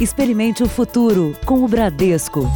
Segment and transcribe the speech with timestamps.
[0.00, 2.50] Experimente o futuro com o Bradesco.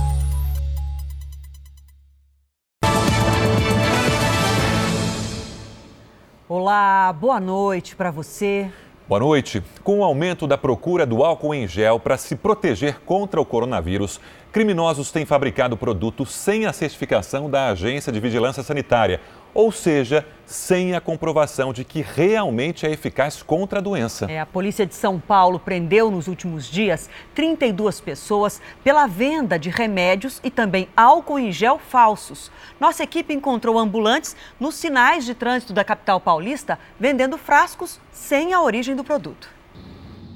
[6.49, 8.71] Olá, boa noite para você.
[9.07, 9.63] Boa noite.
[9.83, 14.19] Com o aumento da procura do álcool em gel para se proteger contra o coronavírus,
[14.51, 19.21] criminosos têm fabricado produtos sem a certificação da Agência de Vigilância Sanitária,
[19.55, 24.27] ou seja, sem a comprovação de que realmente é eficaz contra a doença.
[24.31, 29.71] É, a polícia de São Paulo prendeu nos últimos dias 32 pessoas pela venda de
[29.71, 32.51] remédios e também álcool em gel falsos.
[32.79, 38.61] Nossa equipe encontrou ambulantes nos sinais de trânsito da capital paulista vendendo frascos sem a
[38.61, 39.49] origem do produto.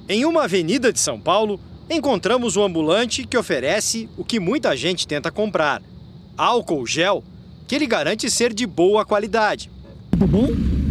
[0.09, 5.07] Em uma avenida de São Paulo, encontramos um ambulante que oferece o que muita gente
[5.07, 5.83] tenta comprar:
[6.37, 7.23] álcool gel
[7.69, 9.71] que ele garante ser de boa qualidade.
[10.19, 10.49] Tá bom?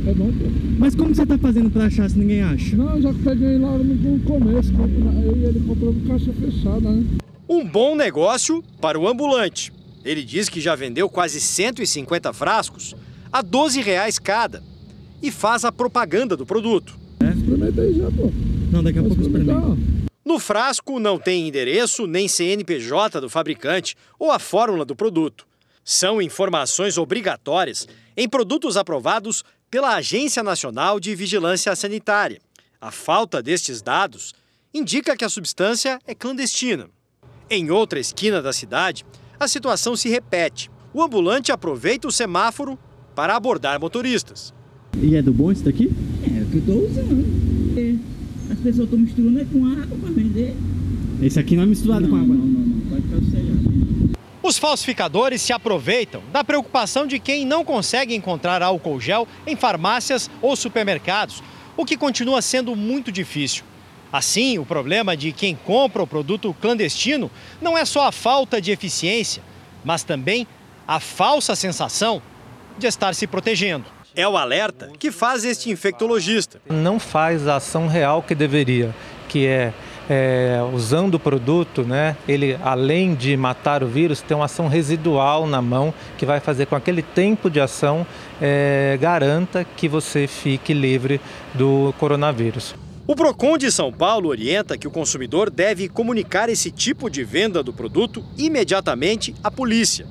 [0.07, 0.31] É bom.
[0.77, 2.75] Mas como você tá fazendo para achar se ninguém acha?
[2.75, 7.03] Não, já peguei lá no começo, eu e ele compramos caixa fechada, né?
[7.49, 9.73] Um bom negócio para o ambulante.
[10.05, 12.95] Ele diz que já vendeu quase 150 frascos
[13.33, 14.61] a 12 reais cada
[15.21, 16.95] e faz a propaganda do produto.
[17.19, 17.29] É?
[17.29, 18.31] Experimenta aí já, pô.
[18.71, 19.77] Não, daqui a pouco experimenta.
[20.23, 25.46] No frasco não tem endereço nem CNPJ do fabricante ou a fórmula do produto
[25.89, 32.41] são informações obrigatórias em produtos aprovados pela Agência Nacional de Vigilância Sanitária.
[32.81, 34.35] A falta destes dados
[34.73, 36.89] indica que a substância é clandestina.
[37.49, 39.05] Em outra esquina da cidade,
[39.39, 40.69] a situação se repete.
[40.93, 42.77] O ambulante aproveita o semáforo
[43.15, 44.53] para abordar motoristas.
[45.01, 45.89] E é do bom esse daqui?
[46.25, 47.79] É o que eu estou usando.
[47.79, 47.95] É.
[48.51, 50.53] As pessoas estão misturando com água para vender.
[51.21, 52.35] Esse aqui não é misturado não, com água?
[52.35, 52.81] Não, não, não.
[52.89, 53.96] Pode ficar
[54.47, 60.31] os falsificadores se aproveitam da preocupação de quem não consegue encontrar álcool gel em farmácias
[60.41, 61.43] ou supermercados,
[61.75, 63.65] o que continua sendo muito difícil.
[64.11, 67.29] Assim, o problema de quem compra o produto clandestino
[67.61, 69.43] não é só a falta de eficiência,
[69.83, 70.47] mas também
[70.87, 72.21] a falsa sensação
[72.77, 73.85] de estar se protegendo.
[74.15, 76.61] É o alerta que faz este infectologista.
[76.69, 78.95] Não faz a ação real que deveria,
[79.27, 79.73] que é
[80.09, 85.45] é, usando o produto, né, ele além de matar o vírus, tem uma ação residual
[85.45, 88.05] na mão que vai fazer com que aquele tempo de ação
[88.41, 91.19] é, garanta que você fique livre
[91.53, 92.75] do coronavírus.
[93.07, 97.63] O Procon de São Paulo orienta que o consumidor deve comunicar esse tipo de venda
[97.63, 100.05] do produto imediatamente à polícia,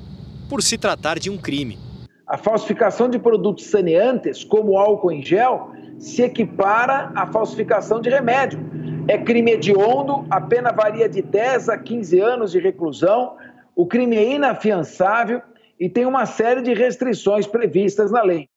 [0.49, 1.77] por se tratar de um crime.
[2.25, 8.59] A falsificação de produtos saneantes, como álcool em gel, se equipara à falsificação de remédio
[9.07, 13.37] é crime hediondo, a pena varia de 10 a 15 anos de reclusão,
[13.75, 15.41] o crime é inafiançável
[15.79, 18.49] e tem uma série de restrições previstas na lei.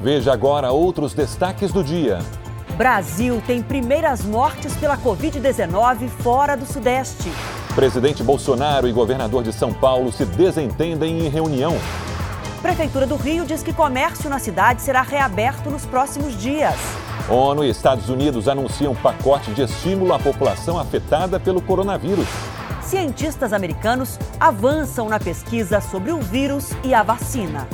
[0.00, 2.18] Veja agora outros destaques do dia.
[2.76, 7.30] Brasil tem primeiras mortes pela Covid-19 fora do Sudeste.
[7.74, 11.74] Presidente Bolsonaro e governador de São Paulo se desentendem em reunião.
[12.64, 16.74] Prefeitura do Rio diz que comércio na cidade será reaberto nos próximos dias.
[17.28, 22.26] ONU e Estados Unidos anunciam pacote de estímulo à população afetada pelo coronavírus.
[22.80, 27.68] Cientistas americanos avançam na pesquisa sobre o vírus e a vacina.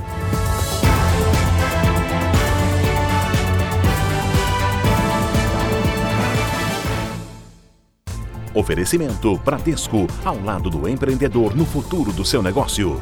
[8.53, 13.01] Oferecimento Bradesco, ao lado do empreendedor no futuro do seu negócio.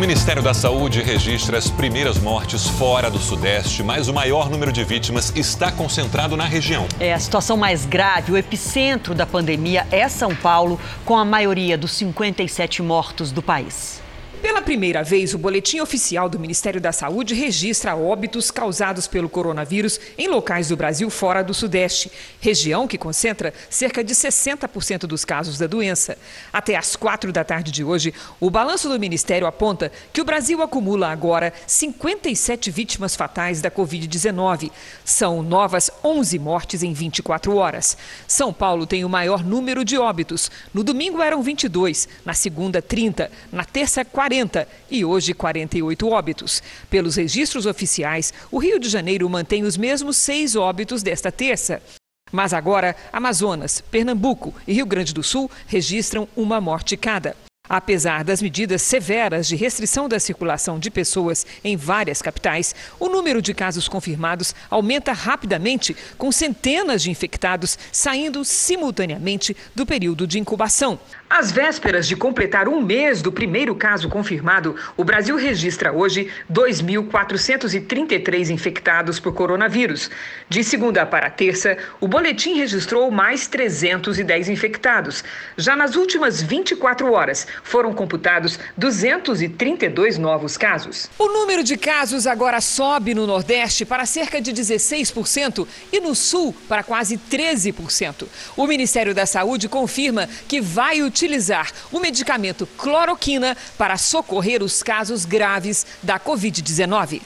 [0.00, 4.82] Ministério da Saúde registra as primeiras mortes fora do Sudeste, mas o maior número de
[4.82, 6.88] vítimas está concentrado na região.
[6.98, 11.76] É a situação mais grave, o epicentro da pandemia é São Paulo, com a maioria
[11.76, 14.00] dos 57 mortos do país.
[14.42, 20.00] Pela primeira vez, o boletim oficial do Ministério da Saúde registra óbitos causados pelo coronavírus
[20.16, 25.58] em locais do Brasil fora do Sudeste, região que concentra cerca de 60% dos casos
[25.58, 26.16] da doença.
[26.50, 30.62] Até às quatro da tarde de hoje, o balanço do Ministério aponta que o Brasil
[30.62, 34.70] acumula agora 57 vítimas fatais da Covid-19.
[35.04, 37.94] São novas 11 mortes em 24 horas.
[38.26, 40.50] São Paulo tem o maior número de óbitos.
[40.72, 46.62] No domingo eram 22, na segunda, 30, na terça, 40 40 e hoje 48 óbitos.
[46.88, 51.82] Pelos registros oficiais, o Rio de Janeiro mantém os mesmos seis óbitos desta terça.
[52.30, 57.34] Mas agora, Amazonas, Pernambuco e Rio Grande do Sul registram uma morte cada.
[57.70, 63.40] Apesar das medidas severas de restrição da circulação de pessoas em várias capitais, o número
[63.40, 70.98] de casos confirmados aumenta rapidamente, com centenas de infectados saindo simultaneamente do período de incubação.
[71.30, 78.50] Às vésperas de completar um mês do primeiro caso confirmado, o Brasil registra hoje 2.433
[78.50, 80.10] infectados por coronavírus.
[80.48, 85.22] De segunda para terça, o boletim registrou mais 310 infectados.
[85.56, 91.08] Já nas últimas 24 horas, foram computados 232 novos casos.
[91.18, 96.54] O número de casos agora sobe no Nordeste para cerca de 16% e no Sul
[96.68, 98.26] para quase 13%.
[98.56, 105.24] O Ministério da Saúde confirma que vai utilizar o medicamento cloroquina para socorrer os casos
[105.24, 107.22] graves da Covid-19.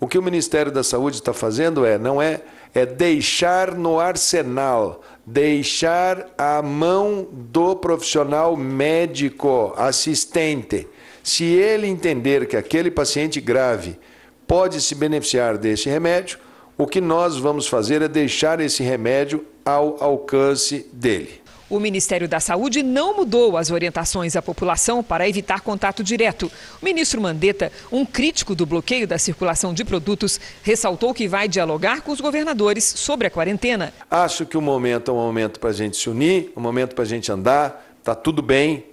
[0.00, 2.40] O que o Ministério da Saúde está fazendo é não é
[2.74, 10.86] é deixar no arsenal, deixar a mão do profissional médico assistente.
[11.22, 13.98] Se ele entender que aquele paciente grave
[14.46, 16.38] pode se beneficiar desse remédio,
[16.76, 21.43] o que nós vamos fazer é deixar esse remédio ao alcance dele.
[21.68, 26.52] O Ministério da Saúde não mudou as orientações à população para evitar contato direto.
[26.80, 32.02] O ministro Mandetta, um crítico do bloqueio da circulação de produtos, ressaltou que vai dialogar
[32.02, 33.94] com os governadores sobre a quarentena.
[34.10, 37.04] Acho que o momento é um momento para a gente se unir, um momento para
[37.04, 38.84] a gente andar, está tudo bem.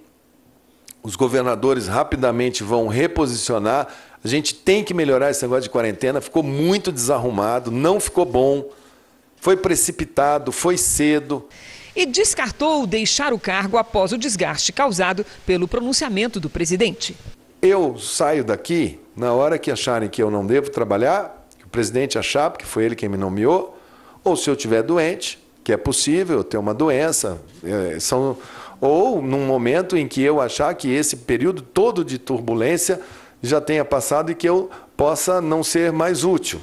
[1.02, 3.88] Os governadores rapidamente vão reposicionar.
[4.24, 6.22] A gente tem que melhorar esse negócio de quarentena.
[6.22, 8.64] Ficou muito desarrumado, não ficou bom,
[9.36, 11.44] foi precipitado, foi cedo
[11.94, 17.16] e descartou deixar o cargo após o desgaste causado pelo pronunciamento do presidente.
[17.60, 22.18] Eu saio daqui na hora que acharem que eu não devo trabalhar, que o presidente
[22.18, 23.78] achar, porque foi ele quem me nomeou,
[24.24, 28.36] ou se eu estiver doente, que é possível ter uma doença, é, são,
[28.80, 33.00] ou num momento em que eu achar que esse período todo de turbulência
[33.40, 36.60] já tenha passado e que eu possa não ser mais útil.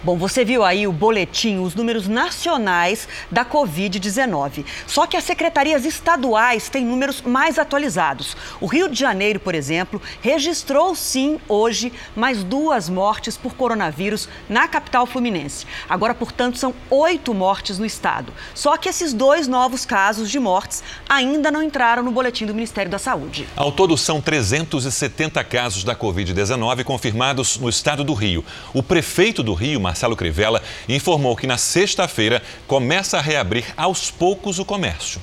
[0.00, 4.64] Bom, você viu aí o boletim, os números nacionais da Covid-19.
[4.86, 8.36] Só que as secretarias estaduais têm números mais atualizados.
[8.60, 14.68] O Rio de Janeiro, por exemplo, registrou sim hoje mais duas mortes por coronavírus na
[14.68, 15.66] capital fluminense.
[15.88, 18.32] Agora, portanto, são oito mortes no estado.
[18.54, 22.90] Só que esses dois novos casos de mortes ainda não entraram no boletim do Ministério
[22.90, 23.48] da Saúde.
[23.56, 28.44] Ao todo, são 370 casos da Covid-19 confirmados no estado do Rio.
[28.72, 34.58] O prefeito do Rio, Marcelo Crivella, informou que na sexta-feira começa a reabrir aos poucos
[34.58, 35.18] o comércio.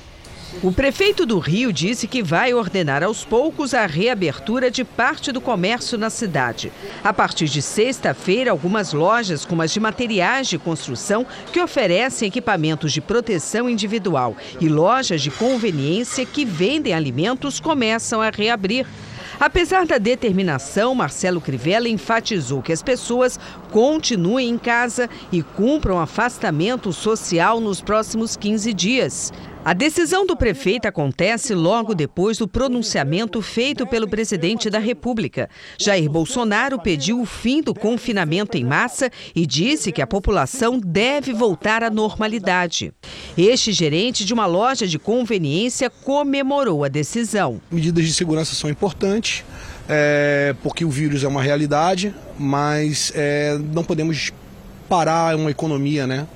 [0.64, 5.42] O prefeito do Rio disse que vai ordenar aos poucos a reabertura de parte do
[5.42, 6.72] comércio na cidade.
[7.04, 12.92] A partir de sexta-feira, algumas lojas, como as de materiais de construção, que oferecem equipamentos
[12.92, 18.88] de proteção individual, e lojas de conveniência que vendem alimentos, começam a reabrir.
[19.40, 23.40] Apesar da determinação, Marcelo Crivella enfatizou que as pessoas
[23.72, 29.34] continuem em casa e cumpram afastamento social nos próximos 15 dias.
[29.66, 35.50] A decisão do prefeito acontece logo depois do pronunciamento feito pelo presidente da República.
[35.80, 41.34] Jair Bolsonaro pediu o fim do confinamento em massa e disse que a população deve
[41.34, 42.94] voltar à normalidade.
[43.36, 47.60] Este gerente de uma loja de conveniência comemorou a decisão.
[47.72, 49.44] Medidas de segurança são importantes.
[49.90, 54.32] É, porque o vírus é uma realidade, mas é, não podemos
[54.88, 56.28] parar uma economia, né?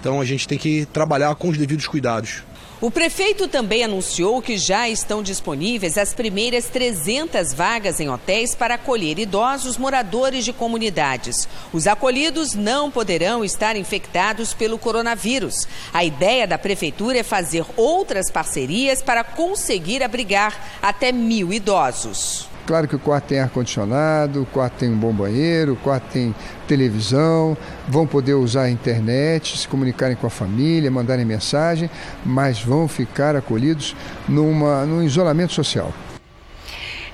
[0.00, 2.42] Então a gente tem que trabalhar com os devidos cuidados.
[2.82, 8.74] O prefeito também anunciou que já estão disponíveis as primeiras 300 vagas em hotéis para
[8.74, 11.48] acolher idosos moradores de comunidades.
[11.72, 15.54] Os acolhidos não poderão estar infectados pelo coronavírus.
[15.94, 22.51] A ideia da prefeitura é fazer outras parcerias para conseguir abrigar até mil idosos.
[22.64, 26.32] Claro que o quarto tem ar-condicionado, o quarto tem um bom banheiro, o quarto tem
[26.68, 27.56] televisão,
[27.88, 31.90] vão poder usar a internet, se comunicarem com a família, mandarem mensagem,
[32.24, 33.96] mas vão ficar acolhidos
[34.28, 35.92] numa, num isolamento social.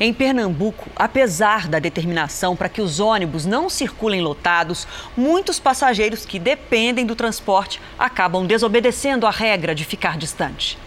[0.01, 4.87] Em Pernambuco, apesar da determinação para que os ônibus não circulem lotados,
[5.17, 10.79] muitos passageiros que dependem do transporte acabam desobedecendo a regra de ficar distante.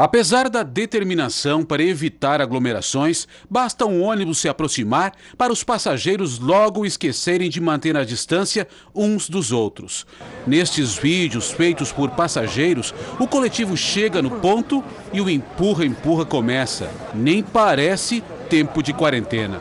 [0.00, 6.86] Apesar da determinação para evitar aglomerações, basta um ônibus se aproximar para os passageiros logo
[6.86, 10.06] esquecerem de manter a distância uns dos outros.
[10.46, 16.88] Nestes vídeos feitos por passageiros, o coletivo chega no ponto e o empurra-empurra começa.
[17.12, 19.60] Nem parece tempo de quarentena.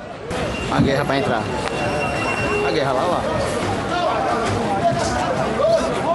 [0.72, 1.43] A guerra para entrar.
[2.65, 3.48] A guerra lá, lá.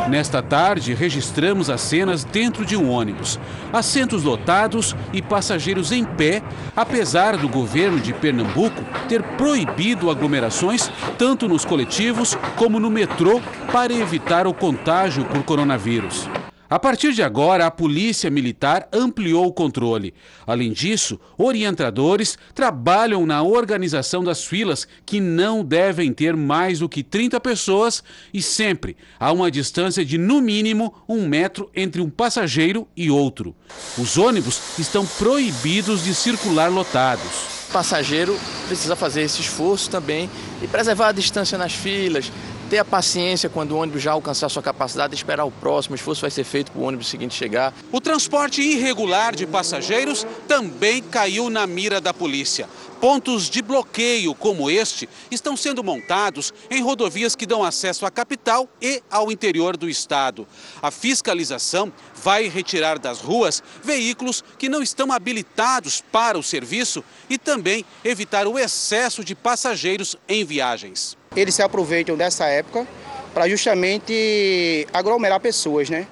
[0.09, 3.41] Nesta tarde, registramos as cenas dentro de um ônibus.
[3.73, 6.43] Assentos lotados e passageiros em pé,
[6.77, 13.41] apesar do governo de Pernambuco ter proibido aglomerações tanto nos coletivos como no metrô
[13.73, 16.29] para evitar o contágio por coronavírus.
[16.69, 20.15] A partir de agora, a Polícia Militar ampliou o controle.
[20.47, 27.03] Além disso, orientadores trabalham na organização das filas, que não devem ter mais do que
[27.03, 28.03] 30 pessoas
[28.33, 33.55] e sempre a uma distância de no mínimo um metro entre um passageiro e outro.
[33.99, 40.31] Os ônibus estão proibidos de circular lotados O passageiro precisa fazer esse esforço também
[40.63, 42.33] e preservar a distância nas filas,
[42.75, 46.23] ter a paciência quando o ônibus já alcançar sua capacidade, esperar o próximo, o esforço
[46.23, 47.73] vai ser feito para o ônibus seguinte chegar.
[47.93, 52.69] O transporte irregular de passageiros também caiu na mira da polícia.
[53.05, 58.67] Pontos de bloqueio como este estão sendo montados em rodovias que dão acesso à capital
[58.81, 60.49] e ao interior do estado.
[60.81, 67.37] A fiscalização vai retirar das ruas veículos que não estão habilitados para o serviço e
[67.37, 71.15] também evitar o excesso de passageiros em viagens.
[71.37, 72.89] Eles se aproveitam dessa época
[73.35, 76.07] para justamente aglomerar pessoas, né?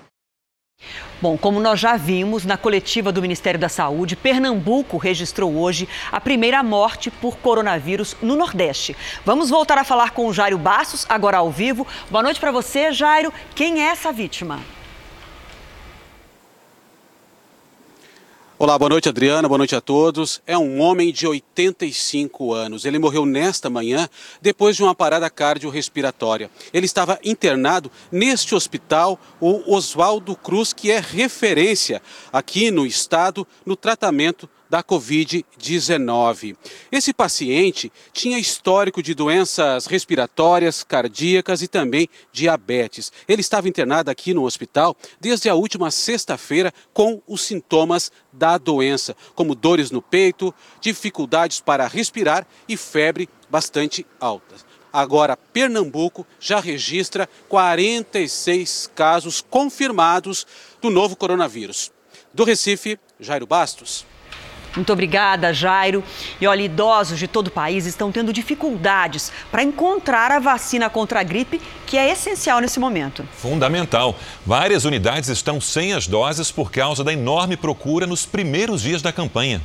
[1.23, 6.21] Bom, como nós já vimos na coletiva do Ministério da Saúde, Pernambuco registrou hoje a
[6.21, 8.97] primeira morte por coronavírus no Nordeste.
[9.25, 11.87] Vamos voltar a falar com o Jairo Bastos, agora ao vivo.
[12.11, 13.33] Boa noite para você, Jairo.
[13.55, 14.59] Quem é essa vítima?
[18.63, 20.41] Olá, boa noite, Adriana, boa noite a todos.
[20.47, 22.85] É um homem de 85 anos.
[22.85, 24.09] Ele morreu nesta manhã
[24.41, 26.49] depois de uma parada cardiorrespiratória.
[26.73, 32.01] Ele estava internado neste hospital, o Oswaldo Cruz, que é referência
[32.33, 36.57] aqui no estado no tratamento da Covid-19.
[36.91, 43.13] Esse paciente tinha histórico de doenças respiratórias, cardíacas e também diabetes.
[43.29, 49.15] Ele estava internado aqui no hospital desde a última sexta-feira com os sintomas da doença,
[49.35, 54.55] como dores no peito, dificuldades para respirar e febre bastante alta.
[54.91, 60.47] Agora, Pernambuco já registra 46 casos confirmados
[60.81, 61.93] do novo coronavírus.
[62.33, 64.11] Do Recife, Jairo Bastos.
[64.75, 66.03] Muito obrigada, Jairo.
[66.41, 71.21] E olha, idosos de todo o país estão tendo dificuldades para encontrar a vacina contra
[71.21, 73.27] a gripe, que é essencial nesse momento.
[73.37, 74.17] Fundamental.
[74.47, 79.13] Várias unidades estão sem as doses por causa da enorme procura nos primeiros dias da
[79.13, 79.61] campanha.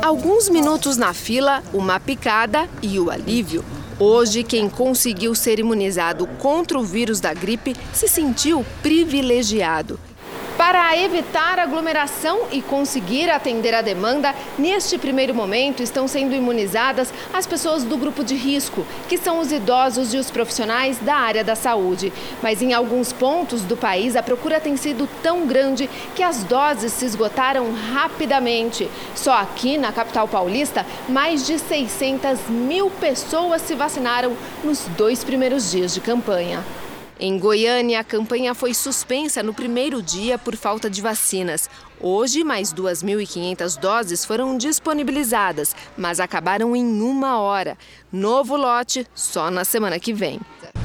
[0.00, 3.64] Alguns minutos na fila, uma picada e o alívio.
[3.98, 10.00] Hoje, quem conseguiu ser imunizado contra o vírus da gripe se sentiu privilegiado.
[10.56, 17.44] Para evitar aglomeração e conseguir atender a demanda, neste primeiro momento estão sendo imunizadas as
[17.44, 21.56] pessoas do grupo de risco, que são os idosos e os profissionais da área da
[21.56, 22.12] saúde.
[22.40, 26.92] Mas em alguns pontos do país a procura tem sido tão grande que as doses
[26.92, 28.88] se esgotaram rapidamente.
[29.16, 35.72] Só aqui na capital paulista, mais de 600 mil pessoas se vacinaram nos dois primeiros
[35.72, 36.62] dias de campanha.
[37.18, 41.70] Em Goiânia, a campanha foi suspensa no primeiro dia por falta de vacinas.
[42.00, 47.78] Hoje, mais 2.500 doses foram disponibilizadas, mas acabaram em uma hora.
[48.12, 50.40] Novo lote só na semana que vem.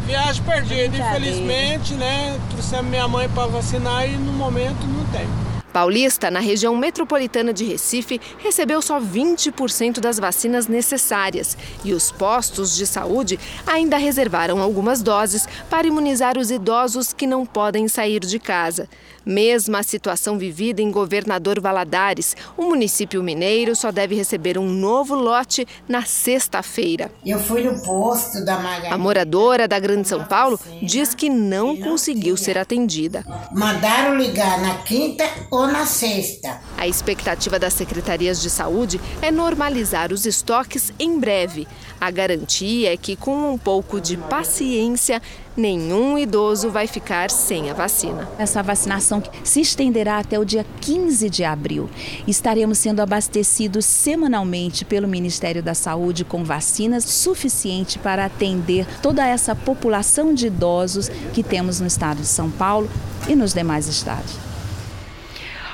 [0.05, 2.39] Viagem perdida, infelizmente, né?
[2.51, 5.48] Trouxemos minha mãe para vacinar e no momento não tem.
[5.69, 12.75] Paulista, na região metropolitana de Recife, recebeu só 20% das vacinas necessárias e os postos
[12.75, 18.39] de saúde ainda reservaram algumas doses para imunizar os idosos que não podem sair de
[18.39, 18.89] casa.
[19.25, 25.67] Mesma situação vivida em Governador Valadares, o município mineiro só deve receber um novo lote
[25.87, 27.11] na sexta-feira.
[27.25, 28.91] Eu fui no posto da Magalhães.
[28.91, 33.23] A moradora da Grande São Paulo diz que não conseguiu ser atendida.
[33.51, 36.59] Mandaram ligar na quinta ou na sexta.
[36.77, 41.67] A expectativa das secretarias de saúde é normalizar os estoques em breve.
[41.99, 45.21] A garantia é que, com um pouco de paciência,
[45.57, 48.29] nenhum idoso vai ficar sem a vacina.
[48.37, 51.89] Essa vacinação se estenderá até o dia 15 de abril.
[52.25, 59.53] Estaremos sendo abastecidos semanalmente pelo Ministério da Saúde com vacinas suficientes para atender toda essa
[59.55, 62.89] população de idosos que temos no estado de São Paulo
[63.27, 64.48] e nos demais estados.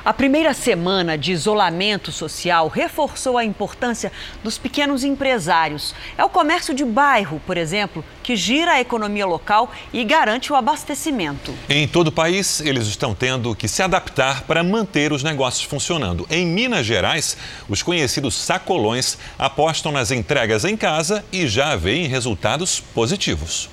[0.05, 4.11] A primeira semana de isolamento social reforçou a importância
[4.43, 5.95] dos pequenos empresários.
[6.15, 10.55] É o comércio de bairro, por exemplo, que gira a economia local e garante o
[10.55, 11.51] abastecimento.
[11.67, 16.27] Em todo o país, eles estão tendo que se adaptar para manter os negócios funcionando.
[16.29, 17.35] Em Minas Gerais,
[17.67, 23.71] os conhecidos sacolões apostam nas entregas em casa e já veem resultados positivos.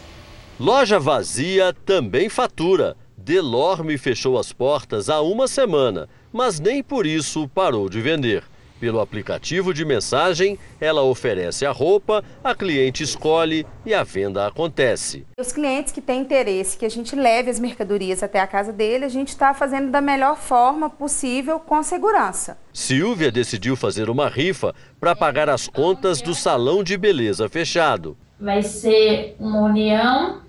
[0.58, 2.96] Loja vazia também fatura.
[3.18, 8.42] Delorme fechou as portas há uma semana, mas nem por isso parou de vender.
[8.82, 15.24] Pelo aplicativo de mensagem, ela oferece a roupa, a cliente escolhe e a venda acontece.
[15.38, 19.04] Os clientes que têm interesse que a gente leve as mercadorias até a casa dele,
[19.04, 22.58] a gente está fazendo da melhor forma possível, com segurança.
[22.72, 28.16] Silvia decidiu fazer uma rifa para pagar as contas do salão de beleza fechado.
[28.40, 30.40] Vai ser uma união,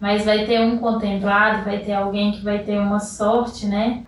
[0.00, 4.02] mas vai ter um contemplado, vai ter alguém que vai ter uma sorte, né?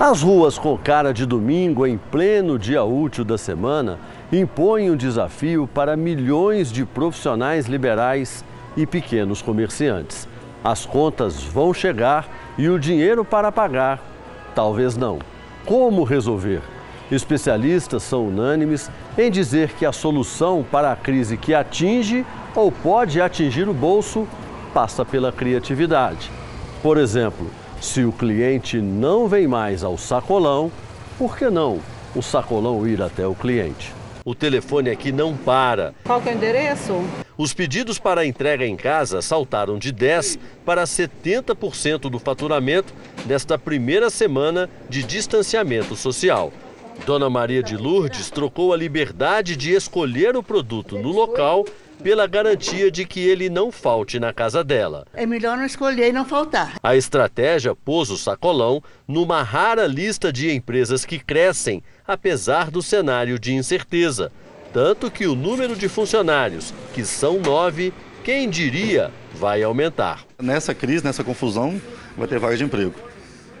[0.00, 3.98] As ruas com cara de domingo, em pleno dia útil da semana,
[4.32, 8.44] impõem um desafio para milhões de profissionais liberais
[8.76, 10.28] e pequenos comerciantes.
[10.62, 14.00] As contas vão chegar e o dinheiro para pagar,
[14.54, 15.18] talvez não.
[15.66, 16.62] Como resolver?
[17.10, 18.88] Especialistas são unânimes
[19.18, 22.24] em dizer que a solução para a crise que atinge
[22.54, 24.28] ou pode atingir o bolso
[24.72, 26.30] passa pela criatividade.
[26.84, 27.48] Por exemplo,
[27.80, 30.70] se o cliente não vem mais ao sacolão,
[31.16, 31.80] por que não
[32.14, 33.94] o sacolão ir até o cliente?
[34.24, 35.94] O telefone aqui não para.
[36.04, 36.94] Qual que é o endereço?
[37.36, 42.92] Os pedidos para entrega em casa saltaram de 10% para 70% do faturamento
[43.26, 46.52] nesta primeira semana de distanciamento social.
[47.06, 51.64] Dona Maria de Lourdes trocou a liberdade de escolher o produto no local
[52.02, 55.06] pela garantia de que ele não falte na casa dela.
[55.12, 56.76] É melhor não escolher e não faltar.
[56.82, 63.38] A estratégia pôs o sacolão numa rara lista de empresas que crescem, apesar do cenário
[63.38, 64.30] de incerteza.
[64.72, 70.24] Tanto que o número de funcionários, que são nove, quem diria, vai aumentar.
[70.40, 71.80] Nessa crise, nessa confusão,
[72.16, 72.94] vai ter vaga de emprego,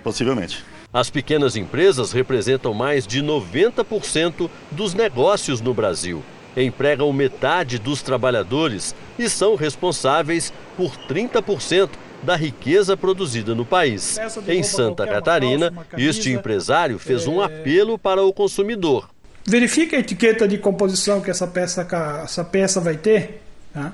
[0.04, 0.64] possivelmente.
[0.92, 6.22] As pequenas empresas representam mais de 90% dos negócios no Brasil
[6.62, 11.90] empregam metade dos trabalhadores e são responsáveis por 30%
[12.22, 14.18] da riqueza produzida no país.
[14.46, 19.08] Em Santa Catarina, este empresário fez um apelo para o consumidor.
[19.46, 21.86] Verifique a etiqueta de composição que essa peça,
[22.24, 23.40] essa peça vai ter.
[23.72, 23.92] Tá?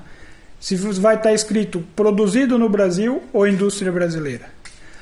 [0.59, 4.49] Se vai estar escrito produzido no Brasil ou indústria brasileira.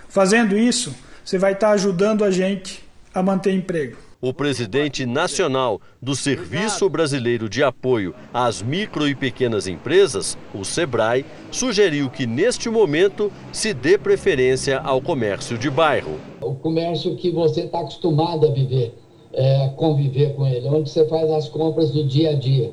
[0.10, 0.94] Fazendo isso,
[1.24, 7.50] você vai estar ajudando a gente a manter emprego o presidente nacional do Serviço Brasileiro
[7.50, 13.98] de Apoio às Micro e Pequenas Empresas, o SEBRAE, sugeriu que neste momento se dê
[13.98, 16.18] preferência ao comércio de bairro.
[16.40, 18.98] O comércio que você está acostumado a viver,
[19.34, 22.72] é, conviver com ele, onde você faz as compras do dia a dia.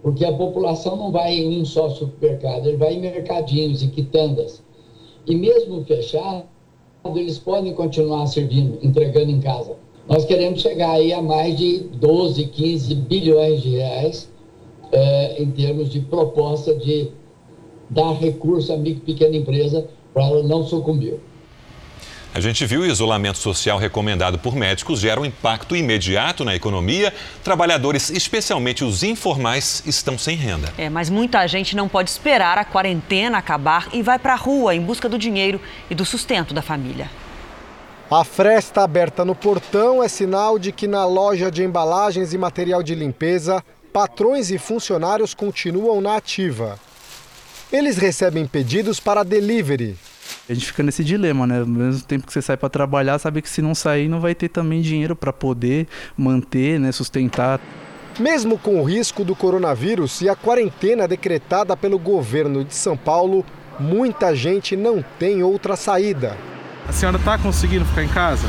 [0.00, 4.62] Porque a população não vai em um só supermercado, ele vai em mercadinhos e quitandas.
[5.26, 6.44] E mesmo fechado,
[7.16, 9.82] eles podem continuar servindo, entregando em casa.
[10.08, 14.30] Nós queremos chegar aí a mais de 12, 15 bilhões de reais
[14.92, 17.08] é, em termos de proposta de
[17.88, 21.18] dar recurso à micro e pequena empresa para ela não sucumbir.
[22.34, 27.14] A gente viu o isolamento social recomendado por médicos gera um impacto imediato na economia.
[27.44, 30.74] Trabalhadores, especialmente os informais, estão sem renda.
[30.76, 34.74] É, mas muita gente não pode esperar a quarentena acabar e vai para a rua
[34.74, 37.08] em busca do dinheiro e do sustento da família.
[38.10, 42.82] A fresta aberta no portão é sinal de que na loja de embalagens e material
[42.82, 43.64] de limpeza,
[43.94, 46.78] patrões e funcionários continuam na ativa.
[47.72, 49.96] Eles recebem pedidos para delivery.
[50.48, 51.60] A gente fica nesse dilema, né?
[51.60, 54.34] Ao mesmo tempo que você sai para trabalhar, sabe que se não sair, não vai
[54.34, 57.58] ter também dinheiro para poder manter, né, sustentar.
[58.20, 63.44] Mesmo com o risco do coronavírus e a quarentena decretada pelo governo de São Paulo,
[63.80, 66.36] muita gente não tem outra saída.
[66.88, 68.46] A senhora está conseguindo ficar em casa?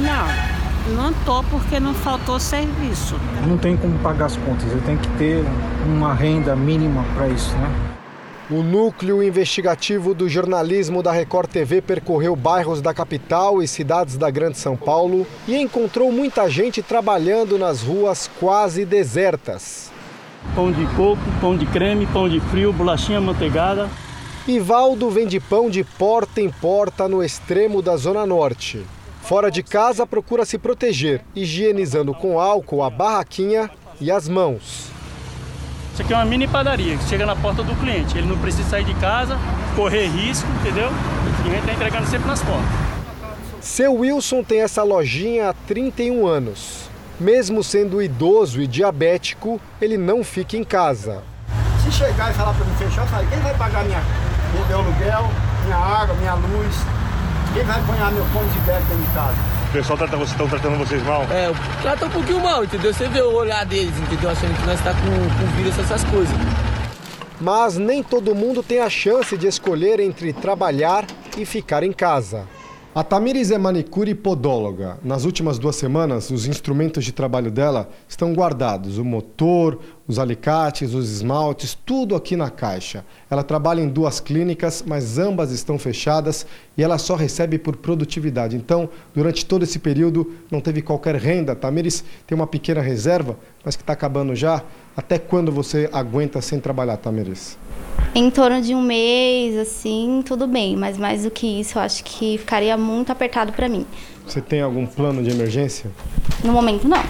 [0.00, 3.16] Não, não tô porque não faltou serviço.
[3.46, 5.44] Não tem como pagar as contas, eu tenho que ter
[5.84, 7.70] uma renda mínima para isso, né?
[8.50, 14.30] O núcleo investigativo do jornalismo da Record TV percorreu bairros da capital e cidades da
[14.30, 19.90] Grande São Paulo e encontrou muita gente trabalhando nas ruas quase desertas.
[20.54, 23.88] Pão de coco, pão de creme, pão de frio, bolachinha manteigada.
[24.46, 28.84] Ivaldo vende pão de porta em porta no extremo da Zona Norte.
[29.22, 34.90] Fora de casa, procura se proteger, higienizando com álcool a barraquinha e as mãos.
[35.92, 38.18] Isso aqui é uma mini padaria que chega na porta do cliente.
[38.18, 39.38] Ele não precisa sair de casa,
[39.76, 40.88] correr risco, entendeu?
[40.88, 42.68] E a gente está entregando sempre nas portas.
[43.60, 46.90] Seu Wilson tem essa lojinha há 31 anos.
[47.20, 51.22] Mesmo sendo idoso e diabético, ele não fica em casa.
[51.92, 54.02] Se chegar e falar para mim fechar, sai, quem vai pagar minha
[54.68, 55.30] meu aluguel,
[55.64, 56.74] minha água, minha luz.
[57.52, 59.36] Quem vai apanhar meu pão de dentro de casa?
[59.68, 61.22] O pessoal tá, estão tratando vocês mal?
[61.24, 61.52] É,
[61.82, 62.94] trata um pouquinho mal, entendeu?
[62.94, 64.30] Você vê o olhar deles, entendeu?
[64.30, 66.34] Achando que nós está com, com vírus, essas coisas.
[67.38, 71.04] Mas nem todo mundo tem a chance de escolher entre trabalhar
[71.36, 72.46] e ficar em casa.
[72.94, 74.98] A Tamires é manicure e podóloga.
[75.02, 80.92] Nas últimas duas semanas, os instrumentos de trabalho dela estão guardados: o motor, os alicates,
[80.92, 83.02] os esmaltes, tudo aqui na caixa.
[83.30, 88.56] Ela trabalha em duas clínicas, mas ambas estão fechadas e ela só recebe por produtividade.
[88.56, 91.56] Então, durante todo esse período, não teve qualquer renda.
[91.56, 94.62] Tamires tem uma pequena reserva, mas que está acabando já.
[94.96, 97.56] Até quando você aguenta sem trabalhar, Tamires?
[98.14, 102.04] Em torno de um mês, assim, tudo bem, mas mais do que isso, eu acho
[102.04, 103.86] que ficaria muito apertado para mim.
[104.26, 105.90] Você tem algum plano de emergência?
[106.44, 107.02] No momento, não.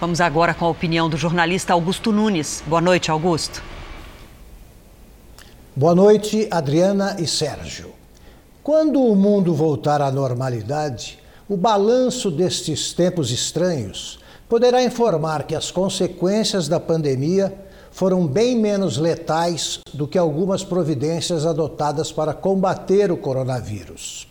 [0.00, 2.62] Vamos agora com a opinião do jornalista Augusto Nunes.
[2.66, 3.62] Boa noite, Augusto.
[5.76, 7.92] Boa noite, Adriana e Sérgio.
[8.64, 14.19] Quando o mundo voltar à normalidade, o balanço destes tempos estranhos
[14.50, 17.54] poderá informar que as consequências da pandemia
[17.92, 24.26] foram bem menos letais do que algumas providências adotadas para combater o coronavírus.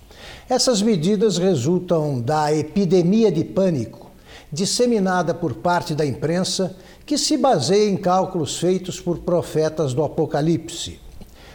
[0.49, 4.11] Essas medidas resultam da epidemia de pânico
[4.51, 10.99] disseminada por parte da imprensa que se baseia em cálculos feitos por profetas do Apocalipse.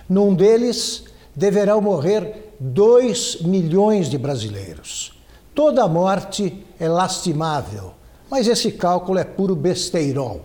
[0.09, 1.05] Num deles,
[1.37, 5.12] deverão morrer 2 milhões de brasileiros.
[5.55, 7.92] Toda morte é lastimável,
[8.31, 10.41] mas esse cálculo é puro besteirol.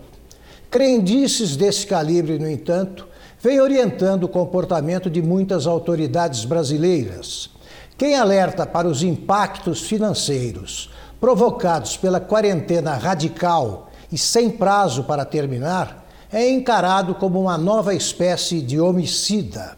[0.70, 3.08] Crendices desse calibre, no entanto,
[3.42, 7.50] vem orientando o comportamento de muitas autoridades brasileiras.
[7.98, 10.90] Quem alerta para os impactos financeiros
[11.20, 18.62] provocados pela quarentena radical e sem prazo para terminar é encarado como uma nova espécie
[18.62, 19.78] de homicida.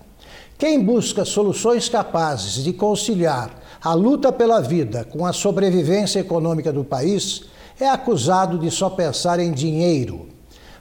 [0.58, 3.50] Quem busca soluções capazes de conciliar
[3.82, 7.46] a luta pela vida com a sobrevivência econômica do país
[7.80, 10.28] é acusado de só pensar em dinheiro.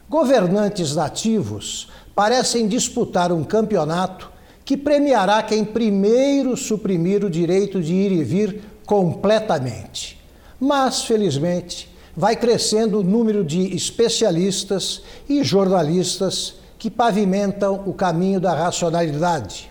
[0.09, 4.31] Governantes nativos parecem disputar um campeonato
[4.64, 10.20] que premiará quem primeiro suprimir o direito de ir e vir completamente.
[10.61, 18.55] Mas, felizmente, vai crescendo o número de especialistas e jornalistas que pavimentam o caminho da
[18.55, 19.70] racionalidade.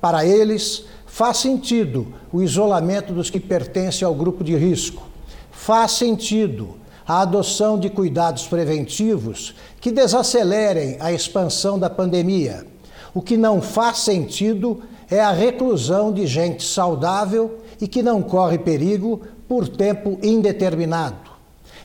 [0.00, 5.09] Para eles, faz sentido o isolamento dos que pertencem ao grupo de risco.
[5.62, 12.66] Faz sentido a adoção de cuidados preventivos que desacelerem a expansão da pandemia.
[13.12, 18.58] O que não faz sentido é a reclusão de gente saudável e que não corre
[18.58, 21.30] perigo por tempo indeterminado.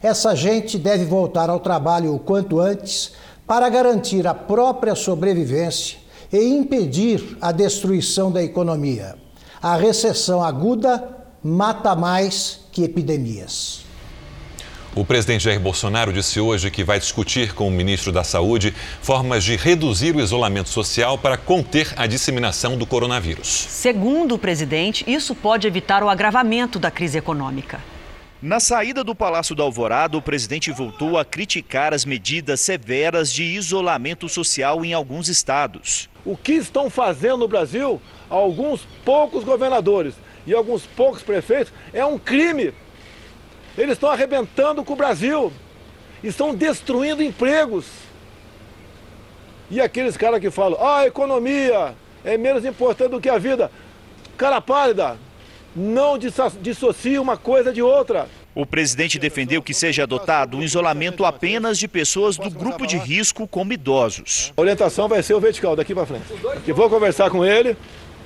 [0.02, 3.12] Essa gente deve voltar ao trabalho o quanto antes
[3.46, 5.98] para garantir a própria sobrevivência
[6.32, 9.18] e impedir a destruição da economia.
[9.62, 13.86] A recessão aguda mata mais que epidemias.
[14.95, 19.43] O presidente Jair Bolsonaro disse hoje que vai discutir com o ministro da Saúde formas
[19.43, 23.47] de reduzir o isolamento social para conter a disseminação do coronavírus.
[23.47, 27.79] Segundo o presidente, isso pode evitar o agravamento da crise econômica.
[28.41, 33.43] Na saída do Palácio da Alvorada, o presidente voltou a criticar as medidas severas de
[33.43, 36.10] isolamento social em alguns estados.
[36.25, 42.17] O que estão fazendo no Brasil alguns poucos governadores e alguns poucos prefeitos é um
[42.17, 42.73] crime
[43.77, 45.51] eles estão arrebentando com o Brasil.
[46.23, 47.86] Estão destruindo empregos.
[49.69, 53.69] E aqueles caras que falam, ah, a economia é menos importante do que a vida.
[54.38, 55.17] Cara pálida,
[55.75, 58.27] não dissocia uma coisa de outra.
[58.53, 63.45] O presidente defendeu que seja adotado um isolamento apenas de pessoas do grupo de risco,
[63.45, 64.53] como idosos.
[64.55, 66.23] A orientação vai ser o vertical daqui para frente.
[66.63, 67.75] Que vou conversar com ele,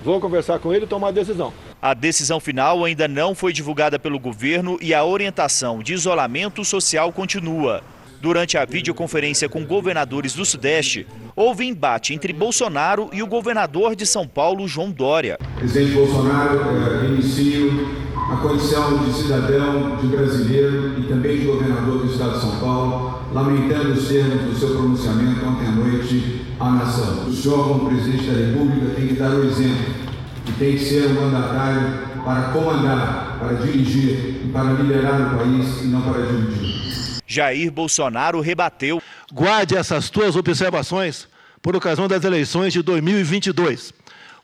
[0.03, 1.53] vou conversar com ele e tomar a decisão.
[1.81, 7.11] A decisão final ainda não foi divulgada pelo governo e a orientação de isolamento social
[7.11, 7.81] continua.
[8.21, 14.05] Durante a videoconferência com governadores do Sudeste, houve embate entre Bolsonaro e o governador de
[14.05, 15.37] São Paulo, João Dória.
[15.55, 22.11] Presidente Bolsonaro, eh, inicio a condição de cidadão, de brasileiro e também de governador do
[22.11, 27.27] Estado de São Paulo, lamentando os termos do seu pronunciamento ontem à noite à nação.
[27.27, 30.09] O senhor, como presidente da República, tem que dar o exemplo
[30.45, 35.81] que tem que ser um mandatário para comandar, para dirigir e para liderar o país
[35.81, 37.19] e não para dividir.
[37.25, 39.01] Jair Bolsonaro rebateu.
[39.31, 41.27] Guarde essas tuas observações
[41.61, 43.93] por ocasião das eleições de 2022,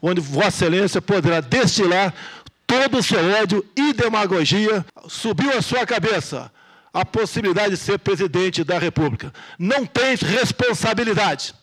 [0.02, 2.14] onde Vossa Excelência poderá destilar
[2.66, 4.86] todo o seu ódio e demagogia.
[5.08, 6.52] Subiu a sua cabeça
[6.94, 9.34] a possibilidade de ser presidente da República.
[9.60, 11.54] Não tens responsabilidade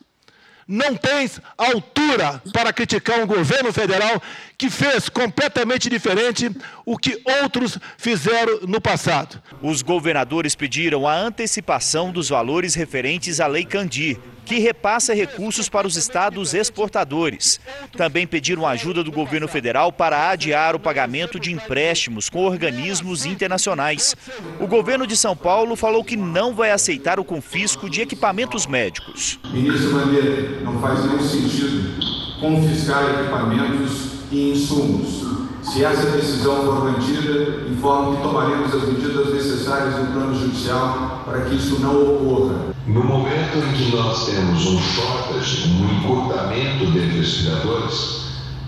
[0.67, 4.23] não tens altura para criticar um governo federal
[4.63, 6.49] que fez completamente diferente
[6.87, 9.43] o que outros fizeram no passado.
[9.61, 15.85] Os governadores pediram a antecipação dos valores referentes à Lei Candir, que repassa recursos para
[15.85, 17.59] os estados exportadores.
[17.97, 24.15] Também pediram ajuda do governo federal para adiar o pagamento de empréstimos com organismos internacionais.
[24.61, 29.41] O governo de São Paulo falou que não vai aceitar o confisco de equipamentos médicos.
[29.53, 35.23] Ministro Bandeira, não faz nenhum sentido confiscar equipamentos e insumos.
[35.63, 41.43] Se essa decisão for mantida, informo que tomaremos as medidas necessárias no plano judicial para
[41.43, 42.75] que isso não ocorra.
[42.87, 48.23] No momento em que nós temos um shortage, um encurtamento de respiradores,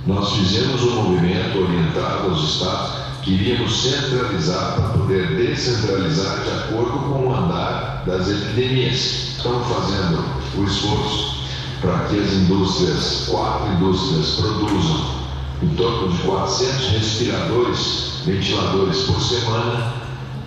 [0.06, 6.98] nós fizemos um movimento orientado aos estados que iríamos centralizar para poder descentralizar de acordo
[7.08, 9.34] com o andar das epidemias.
[9.38, 10.24] Estamos fazendo
[10.56, 11.44] o esforço
[11.80, 15.23] para que as indústrias, quatro indústrias, produzam
[15.62, 19.94] em torno de 400 respiradores, ventiladores por semana.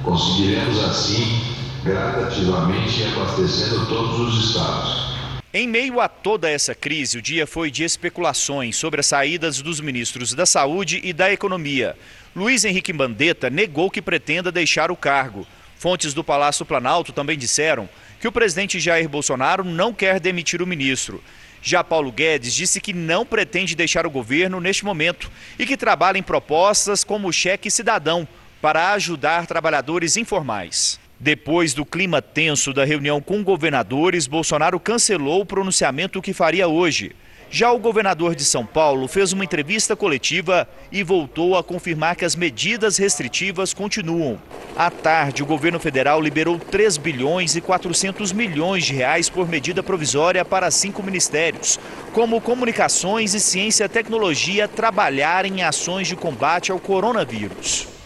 [0.04, 1.42] Conseguiremos assim
[1.84, 5.08] gradativamente abastecendo todos os estados.
[5.54, 9.80] Em meio a toda essa crise, o dia foi de especulações sobre as saídas dos
[9.80, 11.96] ministros da Saúde e da Economia.
[12.36, 15.48] Luiz Henrique Mandetta negou que pretenda deixar o cargo.
[15.78, 17.88] Fontes do Palácio Planalto também disseram
[18.20, 21.24] que o presidente Jair Bolsonaro não quer demitir o ministro.
[21.62, 26.18] Já Paulo Guedes disse que não pretende deixar o governo neste momento e que trabalha
[26.18, 28.28] em propostas como o cheque cidadão
[28.62, 31.00] para ajudar trabalhadores informais.
[31.20, 37.16] Depois do clima tenso da reunião com governadores, Bolsonaro cancelou o pronunciamento que faria hoje.
[37.50, 42.26] Já o governador de São Paulo fez uma entrevista coletiva e voltou a confirmar que
[42.26, 44.38] as medidas restritivas continuam.
[44.76, 49.82] À tarde, o governo federal liberou 3 bilhões e 400 milhões de reais por medida
[49.82, 51.80] provisória para cinco ministérios,
[52.14, 57.97] como comunicações e ciência e tecnologia trabalharem em ações de combate ao coronavírus.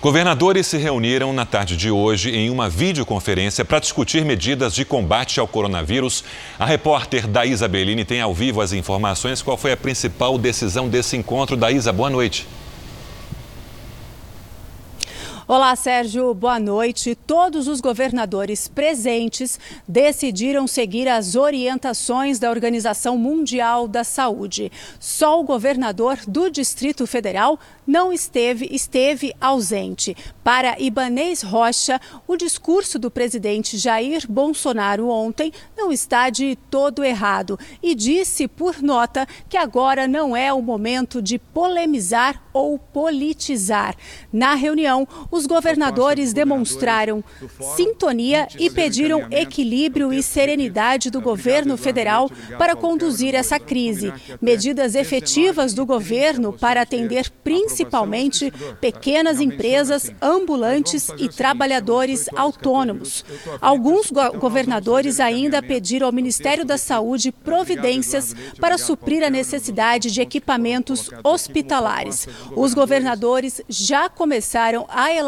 [0.00, 5.40] Governadores se reuniram na tarde de hoje em uma videoconferência para discutir medidas de combate
[5.40, 6.22] ao coronavírus.
[6.56, 9.42] A repórter Daísa Bellini tem ao vivo as informações.
[9.42, 11.56] Qual foi a principal decisão desse encontro?
[11.56, 12.46] Daísa, boa noite.
[15.50, 17.14] Olá, Sérgio, boa noite.
[17.14, 19.58] Todos os governadores presentes
[19.88, 24.70] decidiram seguir as orientações da Organização Mundial da Saúde.
[25.00, 30.14] Só o governador do Distrito Federal não esteve, esteve ausente.
[30.44, 37.58] Para Ibanês Rocha, o discurso do presidente Jair Bolsonaro ontem não está de todo errado
[37.82, 43.96] e disse por nota que agora não é o momento de polemizar ou politizar.
[44.30, 45.08] Na reunião,
[45.38, 47.22] os governadores demonstraram
[47.76, 54.12] sintonia e pediram equilíbrio e serenidade do governo federal para conduzir essa crise.
[54.42, 63.24] Medidas efetivas do governo para atender principalmente pequenas empresas, ambulantes e trabalhadores autônomos.
[63.60, 70.20] Alguns go governadores ainda pediram ao Ministério da Saúde providências para suprir a necessidade de
[70.20, 72.26] equipamentos hospitalares.
[72.56, 75.27] Os governadores já começaram a elaborar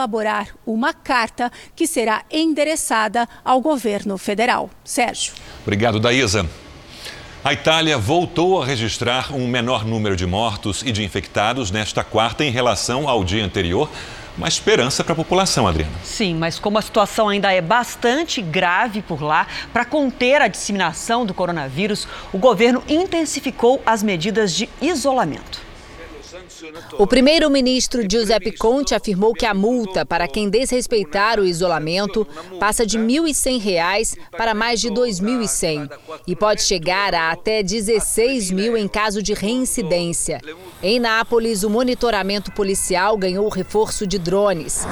[0.66, 4.70] uma carta que será endereçada ao governo federal.
[4.84, 5.32] Sérgio.
[5.62, 6.48] Obrigado, Daísa.
[7.42, 12.44] A Itália voltou a registrar um menor número de mortos e de infectados nesta quarta
[12.44, 13.90] em relação ao dia anterior.
[14.36, 15.92] Uma esperança para a população, Adriana.
[16.04, 21.24] Sim, mas como a situação ainda é bastante grave por lá, para conter a disseminação
[21.24, 25.69] do coronavírus, o governo intensificou as medidas de isolamento.
[26.98, 32.26] O primeiro-ministro Giuseppe Conte afirmou que a multa para quem desrespeitar o isolamento
[32.58, 35.90] passa de R$ 1.100 para mais de R$ 2.100
[36.26, 40.40] e pode chegar a até 16 mil em caso de reincidência.
[40.82, 44.86] Em Nápoles, o monitoramento policial ganhou reforço de drones.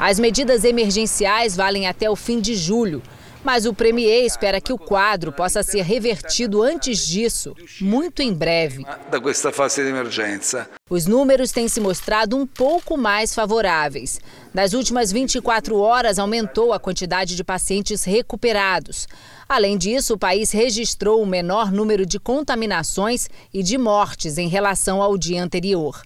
[0.00, 3.00] As medidas emergenciais valem até o fim de julho.
[3.44, 8.84] Mas o Premier espera que o quadro possa ser revertido antes disso, muito em breve.
[9.10, 10.68] Da questa fase de emergência.
[10.88, 14.20] Os números têm se mostrado um pouco mais favoráveis.
[14.54, 19.08] Nas últimas 24 horas, aumentou a quantidade de pacientes recuperados.
[19.54, 25.02] Além disso, o país registrou o menor número de contaminações e de mortes em relação
[25.02, 26.00] ao dia anterior.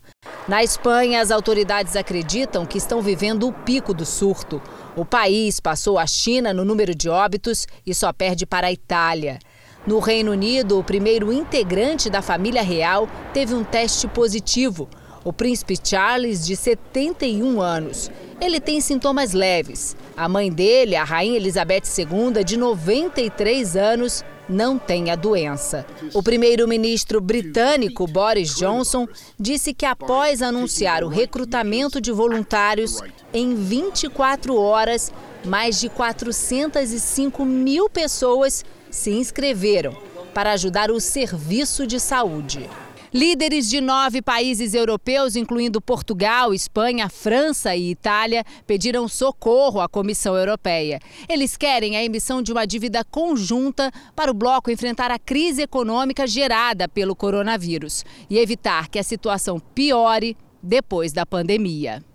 [0.48, 4.60] Na Espanha, as autoridades acreditam que estão vivendo o pico do surto.
[4.96, 9.38] O país passou a China no número de óbitos e só perde para a Itália.
[9.86, 14.88] No Reino Unido, o primeiro integrante da família real teve um teste positivo.
[15.26, 18.12] O príncipe Charles, de 71 anos.
[18.40, 19.96] Ele tem sintomas leves.
[20.16, 25.84] A mãe dele, a rainha Elizabeth II, de 93 anos, não tem a doença.
[26.14, 33.00] O primeiro-ministro britânico Boris Johnson disse que após anunciar o recrutamento de voluntários,
[33.34, 35.12] em 24 horas,
[35.44, 39.92] mais de 405 mil pessoas se inscreveram
[40.32, 42.70] para ajudar o serviço de saúde.
[43.12, 50.36] Líderes de nove países europeus, incluindo Portugal, Espanha, França e Itália, pediram socorro à Comissão
[50.36, 51.00] Europeia.
[51.28, 56.26] Eles querem a emissão de uma dívida conjunta para o bloco enfrentar a crise econômica
[56.26, 62.05] gerada pelo coronavírus e evitar que a situação piore depois da pandemia.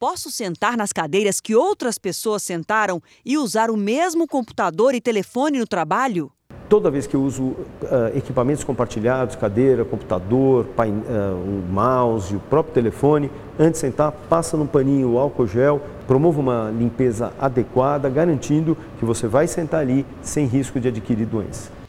[0.00, 5.58] Posso sentar nas cadeiras que outras pessoas sentaram e usar o mesmo computador e telefone
[5.58, 6.32] no trabalho?
[6.70, 12.40] Toda vez que eu uso uh, equipamentos compartilhados, cadeira, computador, pain, uh, um mouse, o
[12.40, 18.08] próprio telefone, antes de sentar, passa no paninho o álcool gel, promova uma limpeza adequada,
[18.08, 21.79] garantindo que você vai sentar ali sem risco de adquirir doença.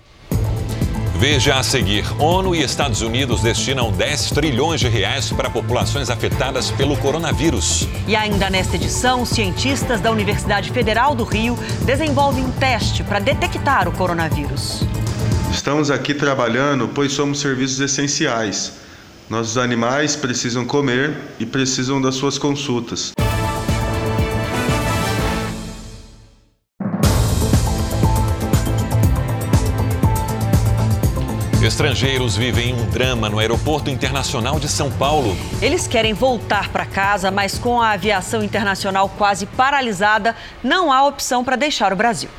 [1.22, 6.72] Veja a seguir: ONU e Estados Unidos destinam 10 trilhões de reais para populações afetadas
[6.72, 7.88] pelo coronavírus.
[8.08, 11.56] E ainda nesta edição, cientistas da Universidade Federal do Rio
[11.86, 14.82] desenvolvem um teste para detectar o coronavírus.
[15.54, 18.80] Estamos aqui trabalhando pois somos serviços essenciais.
[19.30, 23.12] Nossos animais precisam comer e precisam das suas consultas.
[31.72, 35.38] Estrangeiros vivem um drama no Aeroporto Internacional de São Paulo.
[35.62, 41.46] Eles querem voltar para casa, mas com a aviação internacional quase paralisada, não há opção
[41.46, 42.30] para deixar o Brasil.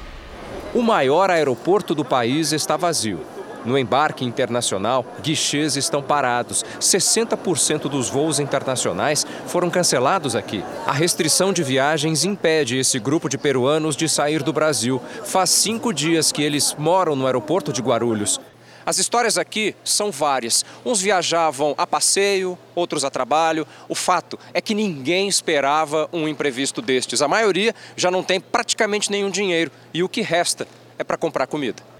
[0.75, 3.21] O maior aeroporto do país está vazio.
[3.64, 6.62] No embarque internacional, guichês estão parados.
[6.79, 10.62] 60% dos voos internacionais foram cancelados aqui.
[10.87, 15.01] A restrição de viagens impede esse grupo de peruanos de sair do Brasil.
[15.25, 18.38] Faz cinco dias que eles moram no aeroporto de Guarulhos.
[18.85, 20.64] As histórias aqui são várias.
[20.85, 23.66] Uns viajavam a passeio, outros a trabalho.
[23.88, 27.23] O fato é que ninguém esperava um imprevisto destes.
[27.23, 30.66] A maioria já não tem praticamente nenhum dinheiro e o que resta
[30.99, 31.92] é para comprar comida.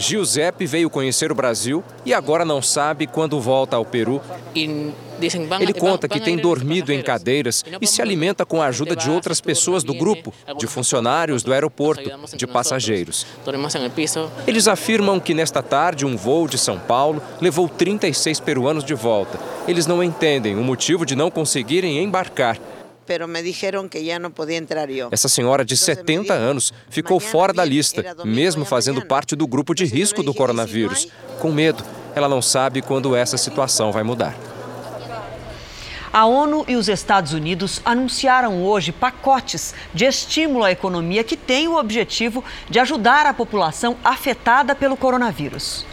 [0.00, 4.20] Giuseppe veio conhecer o Brasil e agora não sabe quando volta ao Peru.
[4.54, 9.40] Ele conta que tem dormido em cadeiras e se alimenta com a ajuda de outras
[9.40, 13.26] pessoas do grupo, de funcionários do aeroporto, de passageiros.
[14.46, 19.38] Eles afirmam que nesta tarde um voo de São Paulo levou 36 peruanos de volta.
[19.68, 22.58] Eles não entendem o motivo de não conseguirem embarcar
[25.10, 29.84] essa senhora de 70 anos ficou fora da lista, mesmo fazendo parte do grupo de
[29.84, 31.08] risco do coronavírus.
[31.40, 31.82] Com medo,
[32.14, 34.36] ela não sabe quando essa situação vai mudar.
[36.12, 41.68] A ONU e os Estados Unidos anunciaram hoje pacotes de estímulo à economia que têm
[41.68, 45.86] o objetivo de ajudar a população afetada pelo coronavírus.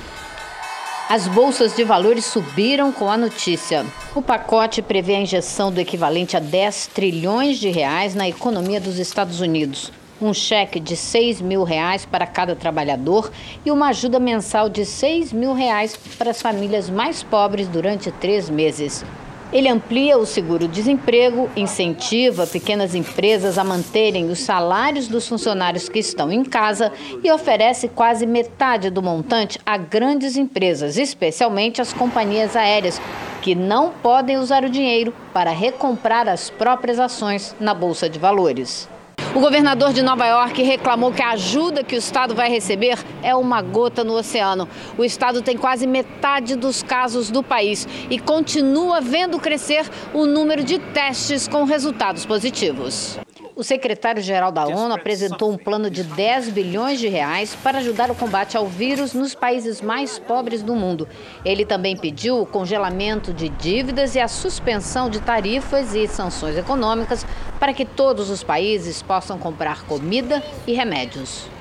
[1.09, 3.85] As bolsas de valores subiram com a notícia.
[4.13, 8.99] O pacote prevê a injeção do equivalente a 10 trilhões de reais na economia dos
[8.99, 9.89] Estados Unidos.
[10.21, 13.31] Um cheque de 6 mil reais para cada trabalhador
[13.65, 18.49] e uma ajuda mensal de 6 mil reais para as famílias mais pobres durante três
[18.49, 19.05] meses.
[19.51, 26.29] Ele amplia o seguro-desemprego, incentiva pequenas empresas a manterem os salários dos funcionários que estão
[26.29, 26.91] em casa
[27.23, 32.99] e oferece quase metade do montante a grandes empresas, especialmente as companhias aéreas,
[33.41, 38.89] que não podem usar o dinheiro para recomprar as próprias ações na Bolsa de Valores.
[39.37, 43.35] O governador de Nova York reclamou que a ajuda que o estado vai receber é
[43.35, 44.67] uma gota no oceano.
[44.97, 50.63] O estado tem quase metade dos casos do país e continua vendo crescer o número
[50.63, 53.19] de testes com resultados positivos.
[53.57, 58.13] O secretário-geral da ONU apresentou um plano de 10 bilhões de reais para ajudar o
[58.13, 61.07] combate ao vírus nos países mais pobres do mundo.
[61.43, 67.25] Ele também pediu o congelamento de dívidas e a suspensão de tarifas e sanções econômicas
[67.59, 71.56] para que todos os países possam comprar comida e remédios.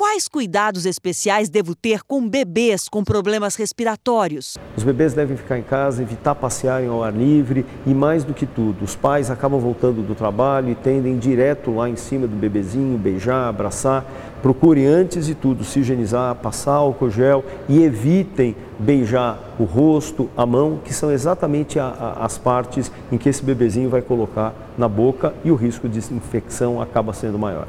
[0.00, 4.56] Quais cuidados especiais devo ter com bebês com problemas respiratórios?
[4.74, 8.46] Os bebês devem ficar em casa, evitar passearem ao ar livre e, mais do que
[8.46, 12.96] tudo, os pais acabam voltando do trabalho e tendem direto lá em cima do bebezinho,
[12.96, 14.06] beijar, abraçar.
[14.40, 20.46] Procure antes de tudo se higienizar, passar álcool gel e evitem beijar o rosto, a
[20.46, 24.88] mão, que são exatamente a, a, as partes em que esse bebezinho vai colocar na
[24.88, 27.68] boca e o risco de infecção acaba sendo maior.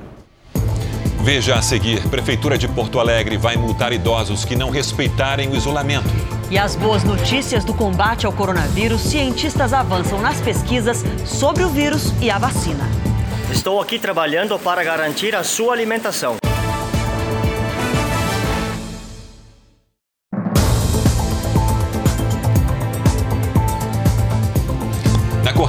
[1.23, 6.09] Veja a seguir: Prefeitura de Porto Alegre vai multar idosos que não respeitarem o isolamento.
[6.49, 12.11] E as boas notícias do combate ao coronavírus: cientistas avançam nas pesquisas sobre o vírus
[12.19, 12.89] e a vacina.
[13.51, 16.37] Estou aqui trabalhando para garantir a sua alimentação.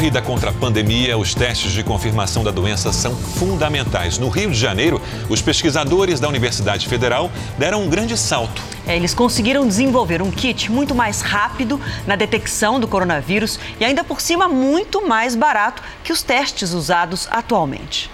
[0.03, 4.19] Corrida contra a pandemia, os testes de confirmação da doença são fundamentais.
[4.19, 8.61] No Rio de Janeiro, os pesquisadores da Universidade Federal deram um grande salto.
[8.85, 14.03] É, eles conseguiram desenvolver um kit muito mais rápido na detecção do coronavírus e ainda
[14.03, 18.11] por cima muito mais barato que os testes usados atualmente.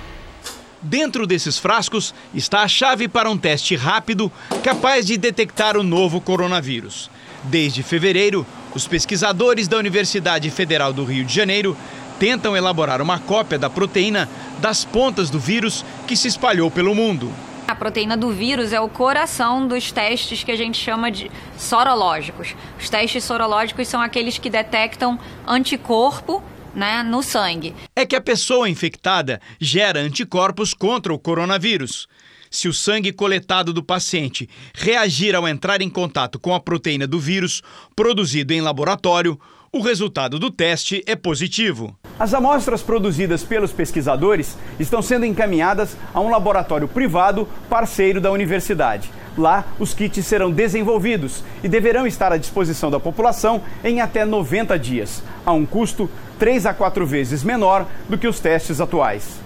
[0.82, 4.30] Dentro desses frascos está a chave para um teste rápido
[4.62, 7.08] capaz de detectar o novo coronavírus.
[7.44, 8.46] Desde fevereiro,
[8.78, 11.76] os pesquisadores da Universidade Federal do Rio de Janeiro
[12.16, 14.28] tentam elaborar uma cópia da proteína
[14.60, 17.28] das pontas do vírus que se espalhou pelo mundo.
[17.66, 22.54] A proteína do vírus é o coração dos testes que a gente chama de sorológicos.
[22.78, 26.40] Os testes sorológicos são aqueles que detectam anticorpo
[26.72, 27.74] né, no sangue.
[27.96, 32.06] É que a pessoa infectada gera anticorpos contra o coronavírus.
[32.50, 37.18] Se o sangue coletado do paciente reagir ao entrar em contato com a proteína do
[37.18, 37.62] vírus
[37.94, 39.38] produzido em laboratório,
[39.70, 41.94] o resultado do teste é positivo.
[42.18, 49.10] As amostras produzidas pelos pesquisadores estão sendo encaminhadas a um laboratório privado parceiro da universidade.
[49.36, 54.76] Lá, os kits serão desenvolvidos e deverão estar à disposição da população em até 90
[54.78, 59.38] dias, a um custo 3 a 4 vezes menor do que os testes atuais.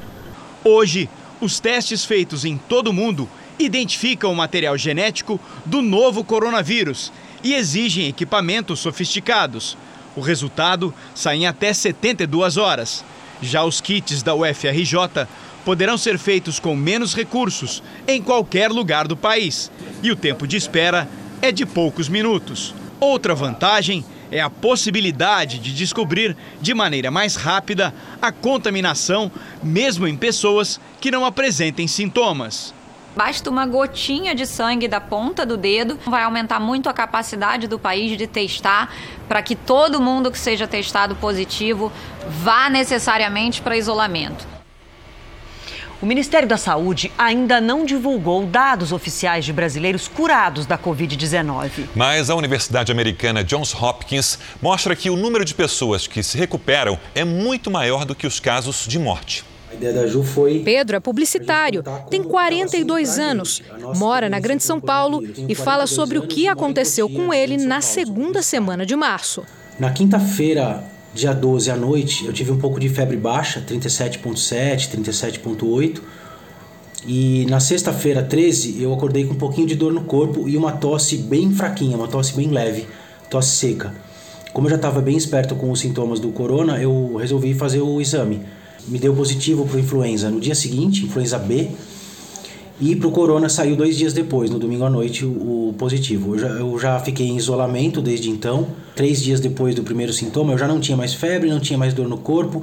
[0.64, 1.10] Hoje,
[1.42, 3.28] os testes feitos em todo o mundo
[3.58, 7.12] identificam o material genético do novo coronavírus
[7.42, 9.76] e exigem equipamentos sofisticados.
[10.14, 13.04] O resultado sai em até 72 horas.
[13.42, 15.26] Já os kits da UFRJ
[15.64, 19.68] poderão ser feitos com menos recursos em qualquer lugar do país
[20.00, 21.08] e o tempo de espera
[21.40, 22.72] é de poucos minutos.
[23.00, 29.30] Outra vantagem é a possibilidade de descobrir de maneira mais rápida a contaminação,
[29.62, 32.74] mesmo em pessoas que não apresentem sintomas.
[33.14, 37.78] Basta uma gotinha de sangue da ponta do dedo, vai aumentar muito a capacidade do
[37.78, 38.90] país de testar
[39.28, 41.92] para que todo mundo que seja testado positivo
[42.26, 44.51] vá necessariamente para isolamento.
[46.02, 51.84] O Ministério da Saúde ainda não divulgou dados oficiais de brasileiros curados da Covid-19.
[51.94, 56.98] Mas a Universidade Americana Johns Hopkins mostra que o número de pessoas que se recuperam
[57.14, 59.44] é muito maior do que os casos de morte.
[59.70, 60.58] A ideia da Ju foi.
[60.64, 63.62] Pedro é publicitário, tem 42 anos,
[63.94, 68.42] mora na Grande São Paulo e fala sobre o que aconteceu com ele na segunda
[68.42, 69.44] semana de março.
[69.78, 70.82] Na quinta-feira,
[71.14, 76.00] dia 12 à noite, eu tive um pouco de febre baixa, 37,7, 37,8.
[77.06, 80.72] E na sexta-feira, 13, eu acordei com um pouquinho de dor no corpo e uma
[80.72, 82.86] tosse bem fraquinha, uma tosse bem leve,
[83.28, 83.92] tosse seca.
[84.52, 88.00] Como eu já estava bem esperto com os sintomas do corona, eu resolvi fazer o
[88.00, 88.42] exame.
[88.86, 91.70] Me deu positivo para influenza no dia seguinte, influenza B,
[92.80, 96.34] e para o corona saiu dois dias depois, no domingo à noite, o, o positivo.
[96.34, 98.68] Eu já, eu já fiquei em isolamento desde então.
[98.96, 101.94] Três dias depois do primeiro sintoma, eu já não tinha mais febre, não tinha mais
[101.94, 102.62] dor no corpo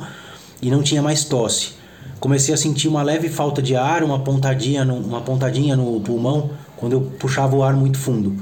[0.62, 1.80] e não tinha mais tosse.
[2.20, 6.49] Comecei a sentir uma leve falta de ar, uma pontadinha no, uma pontadinha no pulmão,
[6.76, 8.36] quando eu puxava o ar muito fundo.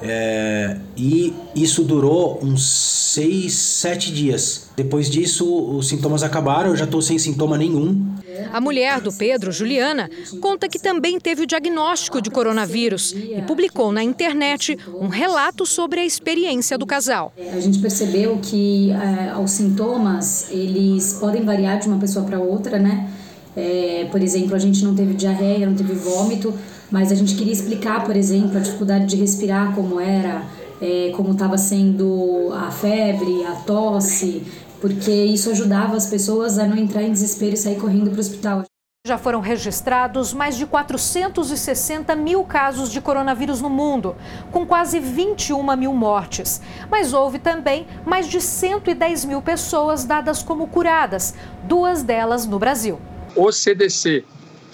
[0.00, 2.68] É, e isso durou uns
[3.14, 4.68] seis, sete dias.
[4.76, 5.44] Depois disso,
[5.76, 8.06] os sintomas acabaram, eu já estou sem sintoma nenhum.
[8.52, 10.08] A mulher do Pedro, Juliana,
[10.40, 16.00] conta que também teve o diagnóstico de coronavírus e publicou na internet um relato sobre
[16.00, 17.32] a experiência do casal.
[17.52, 22.78] A gente percebeu que é, os sintomas eles podem variar de uma pessoa para outra,
[22.78, 23.10] né?
[23.56, 26.54] É, por exemplo, a gente não teve diarreia, não teve vômito,
[26.90, 30.42] mas a gente queria explicar, por exemplo, a dificuldade de respirar, como era,
[30.80, 34.42] é, como estava sendo a febre, a tosse,
[34.80, 38.20] porque isso ajudava as pessoas a não entrar em desespero e sair correndo para o
[38.20, 38.64] hospital.
[39.06, 44.14] Já foram registrados mais de 460 mil casos de coronavírus no mundo,
[44.50, 46.60] com quase 21 mil mortes.
[46.90, 51.34] Mas houve também mais de 110 mil pessoas dadas como curadas,
[51.64, 52.98] duas delas no Brasil.
[53.34, 54.24] O CDC,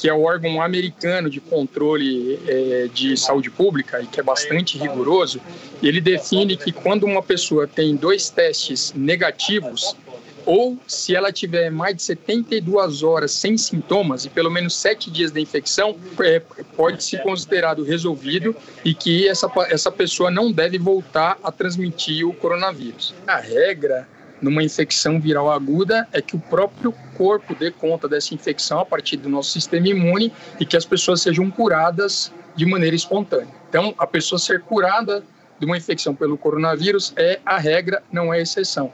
[0.04, 4.76] que é o órgão americano de controle é, de saúde pública e que é bastante
[4.76, 5.40] rigoroso,
[5.82, 9.96] ele define que quando uma pessoa tem dois testes negativos,
[10.44, 15.32] ou se ela tiver mais de 72 horas sem sintomas e pelo menos 7 dias
[15.32, 16.38] da infecção, é,
[16.76, 22.34] pode ser considerado resolvido e que essa, essa pessoa não deve voltar a transmitir o
[22.34, 23.14] coronavírus.
[23.26, 24.06] A regra
[24.40, 29.16] numa infecção viral aguda é que o próprio corpo dê conta dessa infecção a partir
[29.16, 33.48] do nosso sistema imune e que as pessoas sejam curadas de maneira espontânea.
[33.68, 35.24] Então, a pessoa ser curada
[35.58, 38.92] de uma infecção pelo coronavírus é a regra, não é exceção.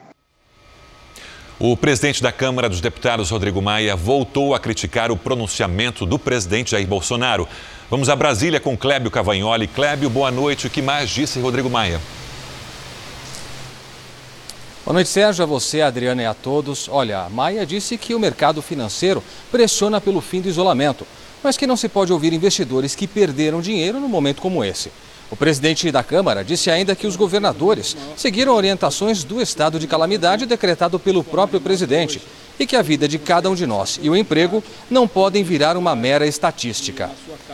[1.59, 6.71] O presidente da Câmara dos Deputados, Rodrigo Maia, voltou a criticar o pronunciamento do presidente
[6.71, 7.47] Jair Bolsonaro.
[7.91, 9.67] Vamos a Brasília com Clébio Cavagnoli.
[9.67, 10.69] Clébio, boa noite.
[10.69, 12.01] O que mais disse Rodrigo Maia?
[14.83, 16.89] Boa noite, Sérgio, a você, a Adriana e a todos.
[16.89, 21.07] Olha, Maia disse que o mercado financeiro pressiona pelo fim do isolamento,
[21.45, 24.91] mas que não se pode ouvir investidores que perderam dinheiro num momento como esse.
[25.31, 30.47] O presidente da Câmara disse ainda que os governadores seguiram orientações do estado de calamidade
[30.47, 32.21] decretado pelo próprio presidente
[32.59, 35.77] e que a vida de cada um de nós e o emprego não podem virar
[35.77, 37.11] uma mera estatística.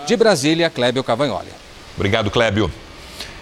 [0.07, 1.51] De Brasília, Clébio Cavagnoli.
[1.97, 2.71] Obrigado, Clébio.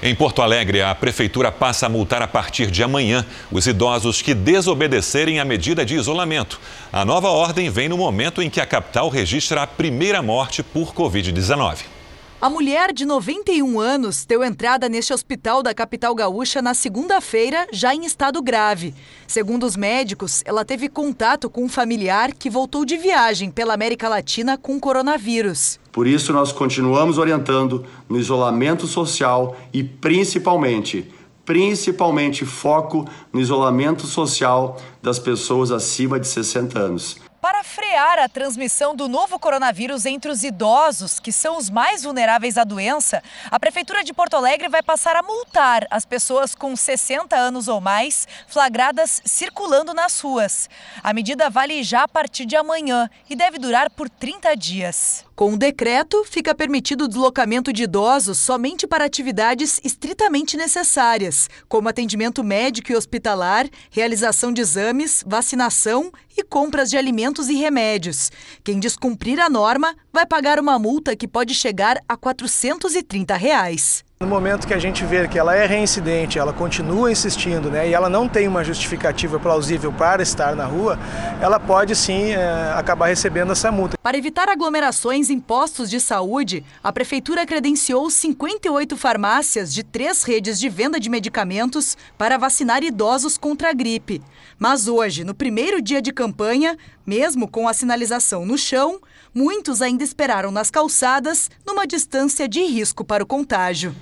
[0.07, 4.35] Em Porto Alegre, a prefeitura passa a multar a partir de amanhã os idosos que
[4.35, 6.61] desobedecerem à medida de isolamento.
[6.93, 10.93] A nova ordem vem no momento em que a capital registra a primeira morte por
[10.93, 11.94] Covid-19.
[12.41, 17.95] A mulher de 91 anos deu entrada neste hospital da capital gaúcha na segunda-feira, já
[17.95, 18.95] em estado grave.
[19.27, 24.09] Segundo os médicos, ela teve contato com um familiar que voltou de viagem pela América
[24.09, 25.79] Latina com coronavírus.
[25.91, 31.11] Por isso, nós continuamos orientando no isolamento social e principalmente,
[31.47, 37.24] principalmente foco no isolamento social das pessoas acima de 60 anos.
[37.45, 42.57] Para frear a transmissão do novo coronavírus entre os idosos, que são os mais vulneráveis
[42.57, 47.37] à doença, a Prefeitura de Porto Alegre vai passar a multar as pessoas com 60
[47.37, 50.71] anos ou mais flagradas circulando nas ruas.
[51.03, 55.27] A medida vale já a partir de amanhã e deve durar por 30 dias.
[55.37, 61.89] Com o decreto, fica permitido o deslocamento de idosos somente para atividades estritamente necessárias, como
[61.89, 68.31] atendimento médico e hospitalar, realização de exames, vacinação e compras de alimentos e remédios.
[68.63, 74.05] Quem descumprir a norma vai pagar uma multa que pode chegar a 430 reais.
[74.21, 77.93] No momento que a gente vê que ela é reincidente, ela continua insistindo, né, e
[77.93, 80.97] ela não tem uma justificativa plausível para estar na rua,
[81.43, 83.99] ela pode sim é, acabar recebendo essa multa.
[84.01, 90.61] Para evitar aglomerações em postos de saúde, a Prefeitura credenciou 58 farmácias de três redes
[90.61, 94.23] de venda de medicamentos para vacinar idosos contra a gripe.
[94.59, 99.01] Mas hoje, no primeiro dia de campanha, mesmo com a sinalização no chão,
[99.35, 103.95] muitos ainda esperaram nas calçadas, numa distância de risco para o contágio.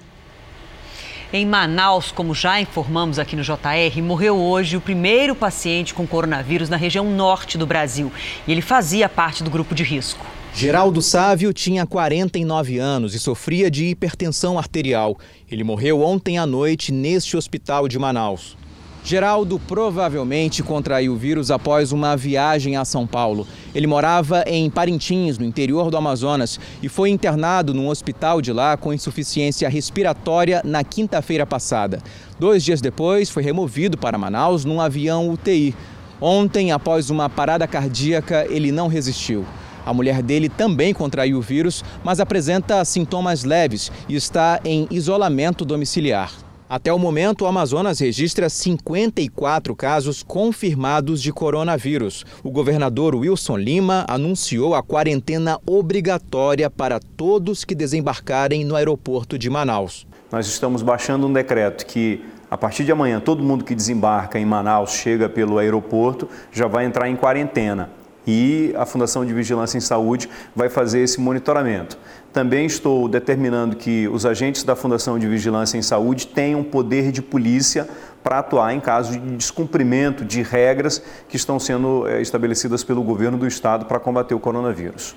[1.33, 6.69] Em Manaus, como já informamos aqui no JR, morreu hoje o primeiro paciente com coronavírus
[6.69, 8.13] na região norte do Brasil.
[8.47, 10.27] E ele fazia parte do grupo de risco.
[10.55, 15.19] Geraldo Sávio tinha 49 anos e sofria de hipertensão arterial.
[15.51, 18.59] Ele morreu ontem à noite neste hospital de Manaus.
[19.05, 23.49] Geraldo provavelmente contraiu o vírus após uma viagem a São Paulo.
[23.75, 28.77] Ele morava em Parintins, no interior do Amazonas, e foi internado num hospital de lá
[28.77, 32.01] com insuficiência respiratória na quinta-feira passada.
[32.39, 35.75] Dois dias depois, foi removido para Manaus num avião UTI.
[36.21, 39.45] Ontem, após uma parada cardíaca, ele não resistiu.
[39.85, 45.65] A mulher dele também contraiu o vírus, mas apresenta sintomas leves e está em isolamento
[45.65, 46.33] domiciliar.
[46.73, 52.25] Até o momento, o Amazonas registra 54 casos confirmados de coronavírus.
[52.43, 59.51] O governador Wilson Lima anunciou a quarentena obrigatória para todos que desembarcarem no aeroporto de
[59.51, 60.07] Manaus.
[60.31, 64.47] Nós estamos baixando um decreto que a partir de amanhã, todo mundo que desembarca em
[64.47, 67.91] Manaus, chega pelo aeroporto, já vai entrar em quarentena.
[68.27, 71.99] E a Fundação de Vigilância em Saúde vai fazer esse monitoramento.
[72.33, 77.21] Também estou determinando que os agentes da Fundação de Vigilância em Saúde tenham poder de
[77.21, 77.89] polícia
[78.23, 83.37] para atuar em caso de descumprimento de regras que estão sendo é, estabelecidas pelo governo
[83.37, 85.15] do estado para combater o coronavírus.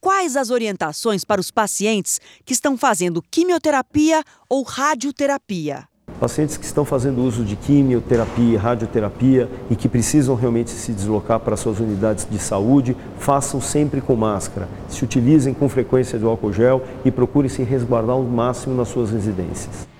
[0.00, 5.91] Quais as orientações para os pacientes que estão fazendo quimioterapia ou radioterapia?
[6.22, 11.56] Pacientes que estão fazendo uso de quimioterapia, radioterapia e que precisam realmente se deslocar para
[11.56, 14.68] suas unidades de saúde, façam sempre com máscara.
[14.88, 19.10] Se utilizem com frequência do álcool gel e procurem se resguardar ao máximo nas suas
[19.10, 19.91] residências.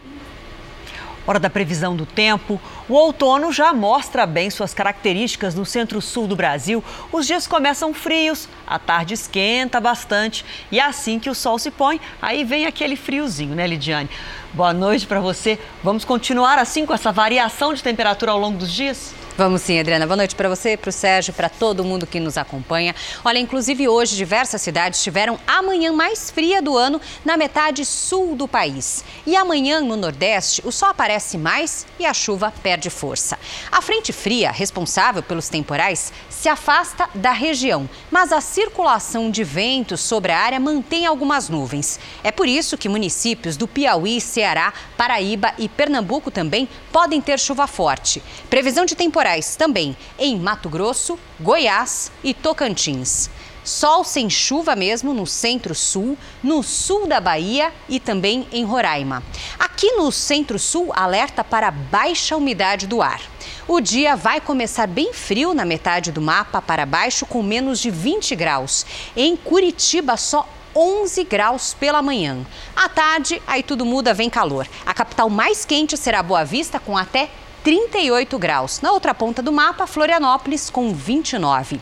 [1.26, 2.60] Hora da previsão do tempo.
[2.88, 6.82] O outono já mostra bem suas características no centro-sul do Brasil.
[7.12, 12.00] Os dias começam frios, a tarde esquenta bastante e assim que o sol se põe,
[12.20, 14.10] aí vem aquele friozinho, né, Lidiane?
[14.52, 15.58] Boa noite para você.
[15.82, 19.14] Vamos continuar assim com essa variação de temperatura ao longo dos dias?
[19.34, 20.06] Vamos sim, Adriana.
[20.06, 22.94] Boa noite para você, para o Sérgio, para todo mundo que nos acompanha.
[23.24, 28.36] Olha, inclusive hoje diversas cidades tiveram a manhã mais fria do ano na metade sul
[28.36, 29.02] do país.
[29.26, 33.38] E amanhã no Nordeste o sol aparece mais e a chuva perde força.
[33.70, 40.02] A frente fria, responsável pelos temporais, se afasta da região, mas a circulação de ventos
[40.02, 41.98] sobre a área mantém algumas nuvens.
[42.22, 47.66] É por isso que municípios do Piauí, Ceará, Paraíba e Pernambuco também podem ter chuva
[47.66, 48.22] forte.
[48.50, 53.30] Previsão de temporais temporais também em Mato Grosso, Goiás e Tocantins.
[53.62, 59.22] Sol sem chuva mesmo no centro-sul, no sul da Bahia e também em Roraima.
[59.60, 63.20] Aqui no centro-sul, alerta para baixa umidade do ar.
[63.68, 67.92] O dia vai começar bem frio na metade do mapa para baixo, com menos de
[67.92, 68.84] 20 graus.
[69.16, 72.44] Em Curitiba, só 11 graus pela manhã.
[72.74, 74.66] À tarde, aí tudo muda, vem calor.
[74.84, 77.30] A capital mais quente será Boa Vista, com até
[77.62, 78.80] 38 graus.
[78.80, 81.80] Na outra ponta do mapa, Florianópolis com 29.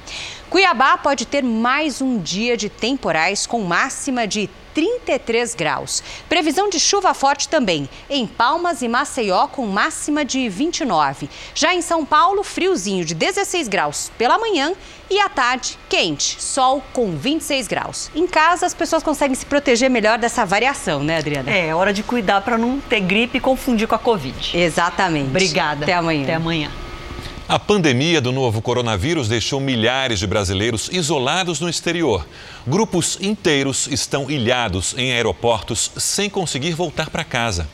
[0.50, 6.02] Cuiabá pode ter mais um dia de temporais com máxima de 33 graus.
[6.28, 11.30] Previsão de chuva forte também em Palmas e Maceió com máxima de 29.
[11.54, 14.72] Já em São Paulo, friozinho de 16 graus pela manhã
[15.08, 18.10] e à tarde quente, sol com 26 graus.
[18.12, 21.48] Em casa as pessoas conseguem se proteger melhor dessa variação, né, Adriana?
[21.48, 24.58] É, hora de cuidar para não ter gripe e confundir com a Covid.
[24.58, 25.28] Exatamente.
[25.28, 25.84] Obrigada.
[25.84, 26.24] Até amanhã.
[26.24, 26.72] Até amanhã.
[27.50, 32.24] A pandemia do novo coronavírus deixou milhares de brasileiros isolados no exterior.
[32.64, 37.66] Grupos inteiros estão ilhados em aeroportos sem conseguir voltar para casa.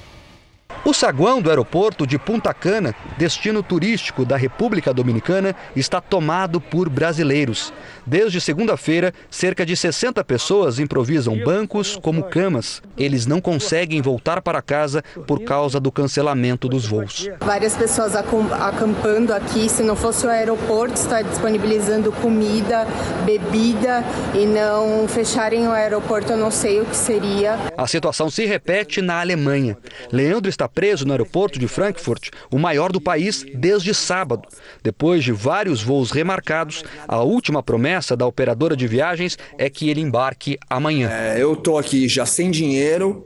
[0.85, 6.89] O saguão do aeroporto de Punta Cana, destino turístico da República Dominicana, está tomado por
[6.89, 7.73] brasileiros.
[8.07, 12.81] Desde segunda-feira, cerca de 60 pessoas improvisam bancos como camas.
[12.97, 17.29] Eles não conseguem voltar para casa por causa do cancelamento dos voos.
[17.41, 19.69] Várias pessoas acampando aqui.
[19.69, 22.87] Se não fosse o aeroporto estar disponibilizando comida,
[23.25, 24.05] bebida
[24.35, 27.59] e não fecharem o aeroporto, eu não sei o que seria.
[27.77, 29.77] A situação se repete na Alemanha.
[30.13, 34.49] Leandro está preso no aeroporto de Frankfurt, o maior do país, desde sábado.
[34.83, 40.01] Depois de vários voos remarcados, a última promessa da operadora de viagens é que ele
[40.01, 41.11] embarque amanhã.
[41.11, 43.25] É, eu estou aqui já sem dinheiro,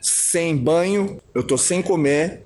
[0.00, 2.44] sem banho, eu estou sem comer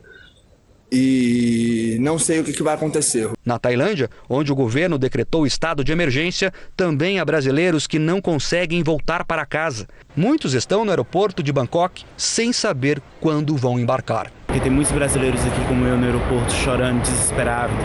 [0.91, 3.30] e não sei o que, vai acontecer.
[3.45, 8.82] Na Tailândia, onde o governo decretou estado de emergência, também há brasileiros que não conseguem
[8.82, 9.87] voltar para casa.
[10.16, 14.32] Muitos estão no aeroporto de Bangkok sem saber quando vão embarcar.
[14.47, 17.76] Porque tem muitos brasileiros aqui como eu no aeroporto chorando, desesperados.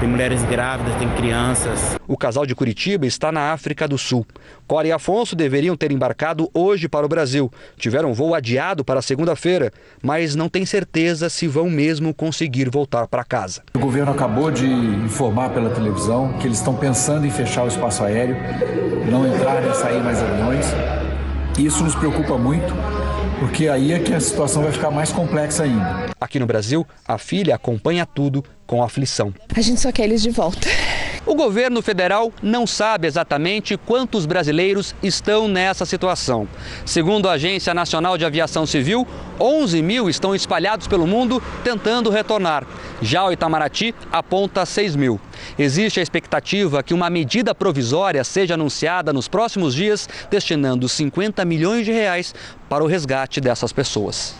[0.00, 1.98] Tem mulheres grávidas, tem crianças.
[2.08, 4.26] O casal de Curitiba está na África do Sul.
[4.66, 7.52] Cora e Afonso deveriam ter embarcado hoje para o Brasil.
[7.76, 9.70] Tiveram voo adiado para segunda-feira,
[10.02, 13.62] mas não tem certeza se vão mesmo conseguir voltar para casa.
[13.74, 18.02] O governo acabou de informar pela televisão que eles estão pensando em fechar o espaço
[18.02, 18.36] aéreo,
[19.10, 20.64] não entrar nem sair mais aviões.
[21.58, 22.72] Isso nos preocupa muito
[23.40, 26.10] porque aí é que a situação vai ficar mais complexa ainda.
[26.20, 29.34] Aqui no Brasil, a filha acompanha tudo com aflição.
[29.52, 30.68] A gente só quer eles de volta.
[31.26, 36.46] O governo federal não sabe exatamente quantos brasileiros estão nessa situação.
[36.86, 39.04] Segundo a Agência Nacional de Aviação Civil,
[39.40, 42.64] 11 mil estão espalhados pelo mundo tentando retornar.
[43.02, 45.20] Já o Itamaraty aponta 6 mil.
[45.58, 51.84] Existe a expectativa que uma medida provisória seja anunciada nos próximos dias, destinando 50 milhões
[51.84, 52.32] de reais
[52.68, 54.36] para o resgate dessas pessoas.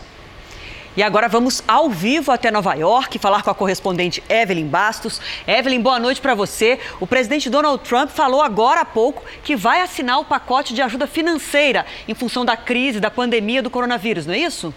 [0.95, 5.21] E agora vamos ao vivo até Nova York falar com a correspondente Evelyn Bastos.
[5.47, 6.79] Evelyn, boa noite para você.
[6.99, 11.07] O presidente Donald Trump falou agora há pouco que vai assinar o pacote de ajuda
[11.07, 14.73] financeira em função da crise da pandemia do coronavírus, não é isso?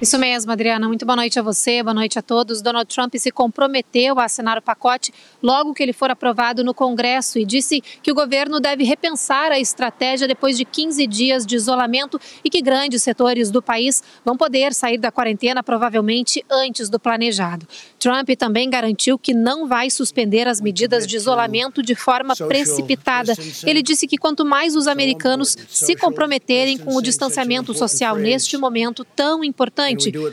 [0.00, 0.88] Isso mesmo, Adriana.
[0.88, 2.60] Muito boa noite a você, boa noite a todos.
[2.60, 7.38] Donald Trump se comprometeu a assinar o pacote logo que ele for aprovado no Congresso
[7.38, 12.20] e disse que o governo deve repensar a estratégia depois de 15 dias de isolamento
[12.44, 17.64] e que grandes setores do país vão poder sair da quarentena provavelmente antes do planejado.
[17.96, 23.32] Trump também garantiu que não vai suspender as medidas de isolamento de forma precipitada.
[23.64, 29.04] Ele disse que quanto mais os americanos se comprometerem com o distanciamento social neste momento
[29.04, 29.83] tão importante,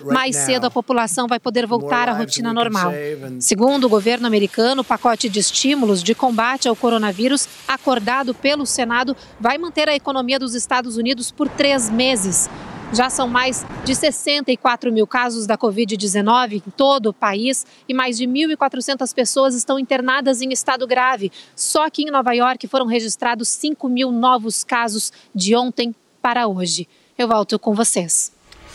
[0.06, 2.92] mais cedo a população vai poder voltar à rotina normal.
[3.40, 9.16] Segundo o governo americano, o pacote de estímulos de combate ao coronavírus, acordado pelo Senado,
[9.40, 12.50] vai manter a economia dos Estados Unidos por três meses.
[12.94, 18.18] Já são mais de 64 mil casos da Covid-19 em todo o país e mais
[18.18, 21.32] de 1.400 pessoas estão internadas em estado grave.
[21.56, 26.86] Só aqui em Nova York foram registrados 5 mil novos casos de ontem para hoje.
[27.18, 28.34] Eu volto com vocês.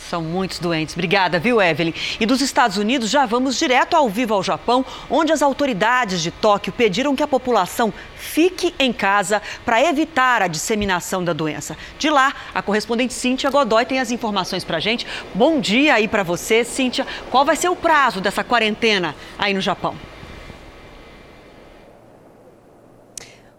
[0.09, 0.95] São muitos doentes.
[0.95, 1.93] Obrigada, viu, Evelyn?
[2.21, 6.31] E dos Estados Unidos já vamos direto ao vivo ao Japão, onde as autoridades de
[6.31, 11.77] Tóquio pediram que a população fique em casa para evitar a disseminação da doença.
[11.99, 15.07] De lá, a correspondente Cíntia Godoy tem as informações para a gente.
[15.35, 17.07] Bom dia aí para você, Cíntia.
[17.31, 19.97] Qual vai ser o prazo dessa quarentena aí no Japão?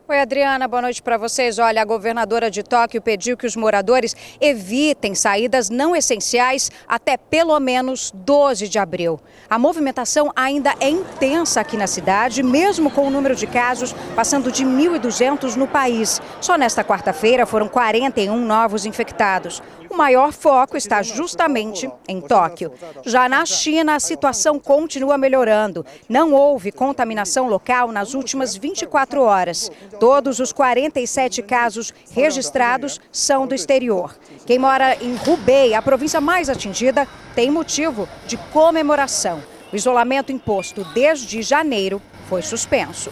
[0.09, 1.59] Oi, Adriana, boa noite para vocês.
[1.59, 7.59] Olha, a governadora de Tóquio pediu que os moradores evitem saídas não essenciais até pelo
[7.59, 9.19] menos 12 de abril.
[9.49, 14.49] A movimentação ainda é intensa aqui na cidade, mesmo com o número de casos passando
[14.49, 16.21] de 1.200 no país.
[16.39, 19.61] Só nesta quarta-feira foram 41 novos infectados.
[19.89, 22.71] O maior foco está justamente em Tóquio.
[23.05, 25.85] Já na China, a situação continua melhorando.
[26.09, 29.71] Não houve contaminação local nas últimas 24 horas.
[29.99, 34.15] Todos os 47 casos registrados são do exterior.
[34.45, 39.43] Quem mora em Hubei, a província mais atingida, tem motivo de comemoração.
[39.71, 43.11] O isolamento imposto desde janeiro foi suspenso.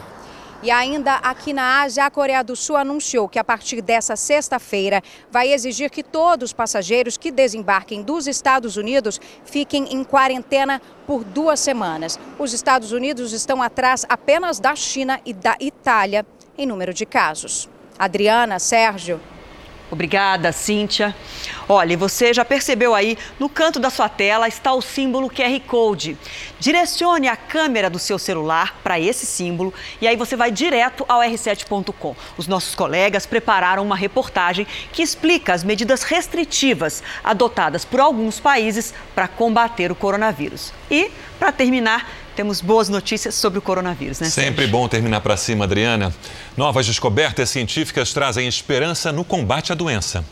[0.64, 5.04] E ainda aqui na Ásia, a Coreia do Sul anunciou que a partir dessa sexta-feira
[5.30, 11.24] vai exigir que todos os passageiros que desembarquem dos Estados Unidos fiquem em quarentena por
[11.24, 12.18] duas semanas.
[12.40, 16.26] Os Estados Unidos estão atrás apenas da China e da Itália
[16.58, 17.70] em número de casos.
[17.98, 19.20] Adriana, Sérgio.
[19.92, 21.16] Obrigada, Cíntia.
[21.70, 26.18] Olha, você já percebeu aí, no canto da sua tela está o símbolo QR Code.
[26.60, 31.22] Direcione a câmera do seu celular para esse símbolo e aí você vai direto ao
[31.22, 32.16] r7.com.
[32.36, 38.92] Os nossos colegas prepararam uma reportagem que explica as medidas restritivas adotadas por alguns países
[39.14, 40.74] para combater o coronavírus.
[40.90, 44.30] E, para terminar, temos boas notícias sobre o coronavírus, né?
[44.30, 44.72] Sempre Sérgio?
[44.72, 46.14] bom terminar para cima, Adriana.
[46.56, 50.24] Novas descobertas científicas trazem esperança no combate à doença.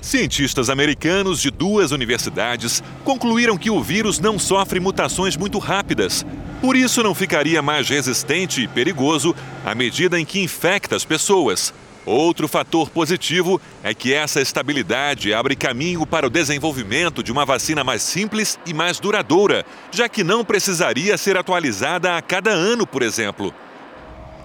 [0.00, 6.26] Cientistas americanos de duas universidades concluíram que o vírus não sofre mutações muito rápidas.
[6.60, 9.34] Por isso, não ficaria mais resistente e perigoso
[9.64, 11.72] à medida em que infecta as pessoas.
[12.06, 17.82] Outro fator positivo é que essa estabilidade abre caminho para o desenvolvimento de uma vacina
[17.82, 23.02] mais simples e mais duradoura, já que não precisaria ser atualizada a cada ano, por
[23.02, 23.54] exemplo.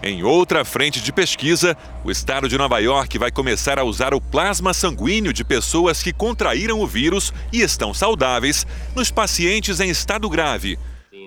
[0.01, 4.21] Em outra frente de pesquisa, o estado de Nova York vai começar a usar o
[4.21, 10.29] plasma sanguíneo de pessoas que contraíram o vírus e estão saudáveis nos pacientes em estado
[10.29, 10.79] grave.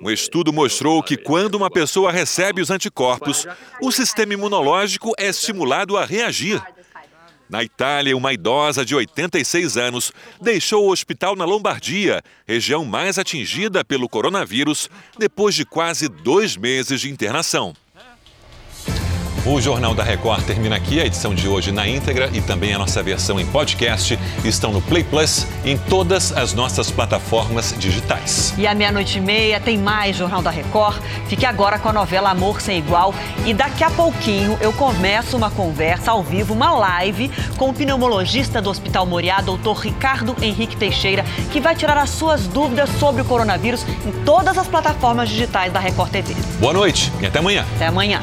[0.02, 3.46] Um estudo mostrou que quando uma pessoa recebe os anticorpos,
[3.80, 6.60] o sistema imunológico é estimulado a reagir.
[7.48, 13.84] Na Itália, uma idosa de 86 anos deixou o hospital na Lombardia, região mais atingida
[13.84, 17.72] pelo coronavírus, depois de quase dois meses de internação.
[19.44, 21.00] O Jornal da Record termina aqui.
[21.00, 24.80] A edição de hoje na íntegra e também a nossa versão em podcast estão no
[24.80, 28.54] Play Plus em todas as nossas plataformas digitais.
[28.56, 31.02] E à meia-noite e meia tem mais Jornal da Record.
[31.26, 33.12] Fique agora com a novela Amor Sem Igual.
[33.44, 38.62] E daqui a pouquinho eu começo uma conversa ao vivo, uma live com o pneumologista
[38.62, 43.24] do Hospital Moriá, doutor Ricardo Henrique Teixeira, que vai tirar as suas dúvidas sobre o
[43.24, 46.32] coronavírus em todas as plataformas digitais da Record TV.
[46.60, 47.66] Boa noite e até amanhã.
[47.74, 48.22] Até amanhã.